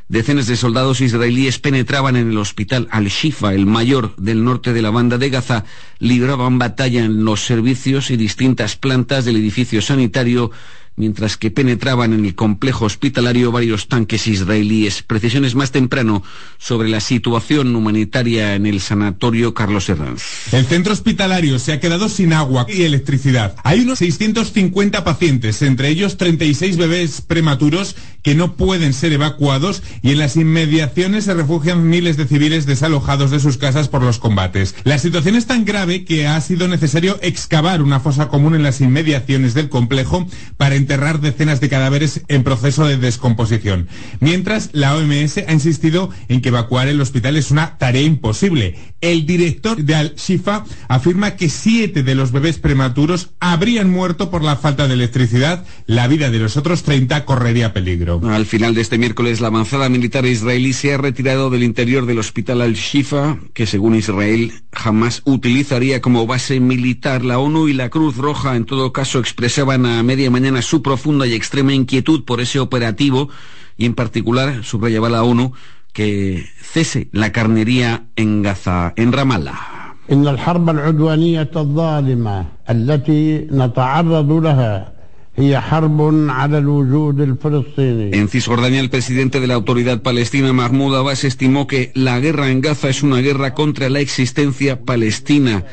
[0.08, 4.90] Decenas de soldados israelíes penetraban en el hospital Al-Shifa, el mayor del norte de la
[4.90, 5.64] banda de Gaza,
[5.98, 10.50] libraban batalla en los servicios y distintas plantas del edificio sanitario
[10.96, 15.02] mientras que penetraban en el complejo hospitalario varios tanques israelíes.
[15.02, 16.22] Precisiones más temprano
[16.58, 20.22] sobre la situación humanitaria en el sanatorio Carlos Herranz.
[20.52, 23.56] El centro hospitalario se ha quedado sin agua y electricidad.
[23.64, 30.12] Hay unos 650 pacientes, entre ellos 36 bebés prematuros que no pueden ser evacuados y
[30.12, 34.74] en las inmediaciones se refugian miles de civiles desalojados de sus casas por los combates.
[34.84, 38.80] La situación es tan grave que ha sido necesario excavar una fosa común en las
[38.80, 40.26] inmediaciones del complejo
[40.56, 43.88] para enterrar decenas de cadáveres en proceso de descomposición.
[44.20, 48.76] Mientras, la OMS ha insistido en que evacuar el hospital es una tarea imposible.
[49.00, 54.56] El director de Al-Shifa afirma que siete de los bebés prematuros habrían muerto por la
[54.56, 55.64] falta de electricidad.
[55.86, 58.20] La vida de los otros 30 correría peligro.
[58.24, 62.18] Al final de este miércoles, la avanzada militar israelí se ha retirado del interior del
[62.18, 67.24] hospital Al-Shifa, que según Israel jamás utilizaría como base militar.
[67.24, 71.25] La ONU y la Cruz Roja, en todo caso, expresaban a media mañana su profunda
[71.25, 73.29] y extrema inquietud por ese operativo
[73.77, 75.53] y en particular, subrayaba la ONU,
[75.93, 79.77] que cese la carnería en Gaza, en Ramallah.
[80.11, 84.93] إن الحرب العدوانية الظالمة التي نتعرض لها
[85.35, 91.25] هي حرب على الوجود الفلسطيني En Cisjordania, el presidente de la autoridad palestina, Mahmoud Abbas,
[91.25, 95.65] estimó que la guerra en Gaza es una guerra contra la existencia palestina.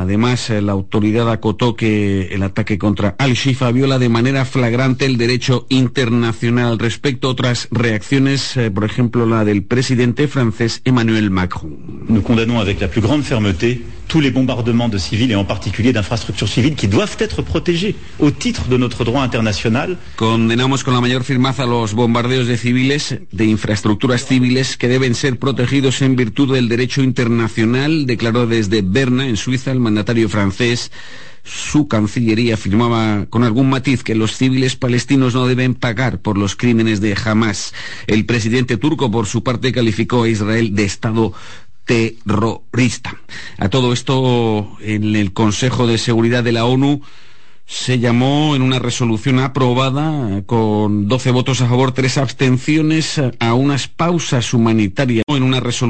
[0.00, 5.18] Además, eh, la autoridad acotó que el ataque contra Al-Shifa viola de manera flagrante el
[5.18, 6.78] derecho internacional.
[6.78, 11.76] Respecto a otras reacciones, eh, por ejemplo, la del presidente francés Emmanuel Macron.
[12.08, 12.22] La
[13.42, 17.94] grande tous les bombardements de civils et en particulier d'infrastructures civiles qui doivent être protégées
[18.18, 19.96] au titre de notre droit international.
[20.16, 25.38] Condenamos con la mayor firmeza los bombardeos de civiles, de infraestructuras civiles que deben ser
[25.38, 30.90] protegidos en virtud del derecho internacional, declaró desde Berna, en Suiza, el mandatario francés.
[31.44, 36.56] Su cancillería afirmaba con algún matiz que los civiles palestinos no deben pagar por los
[36.56, 37.72] crímenes de Hamas.
[38.08, 41.32] El presidente turco, por su parte, calificó a Israel de Estado
[41.90, 43.16] terrorista.
[43.58, 47.02] A todo esto, en el Consejo de Seguridad de la ONU
[47.66, 53.88] se llamó en una resolución aprobada con 12 votos a favor, tres abstenciones a unas
[53.88, 55.70] pausas humanitarias en una resolución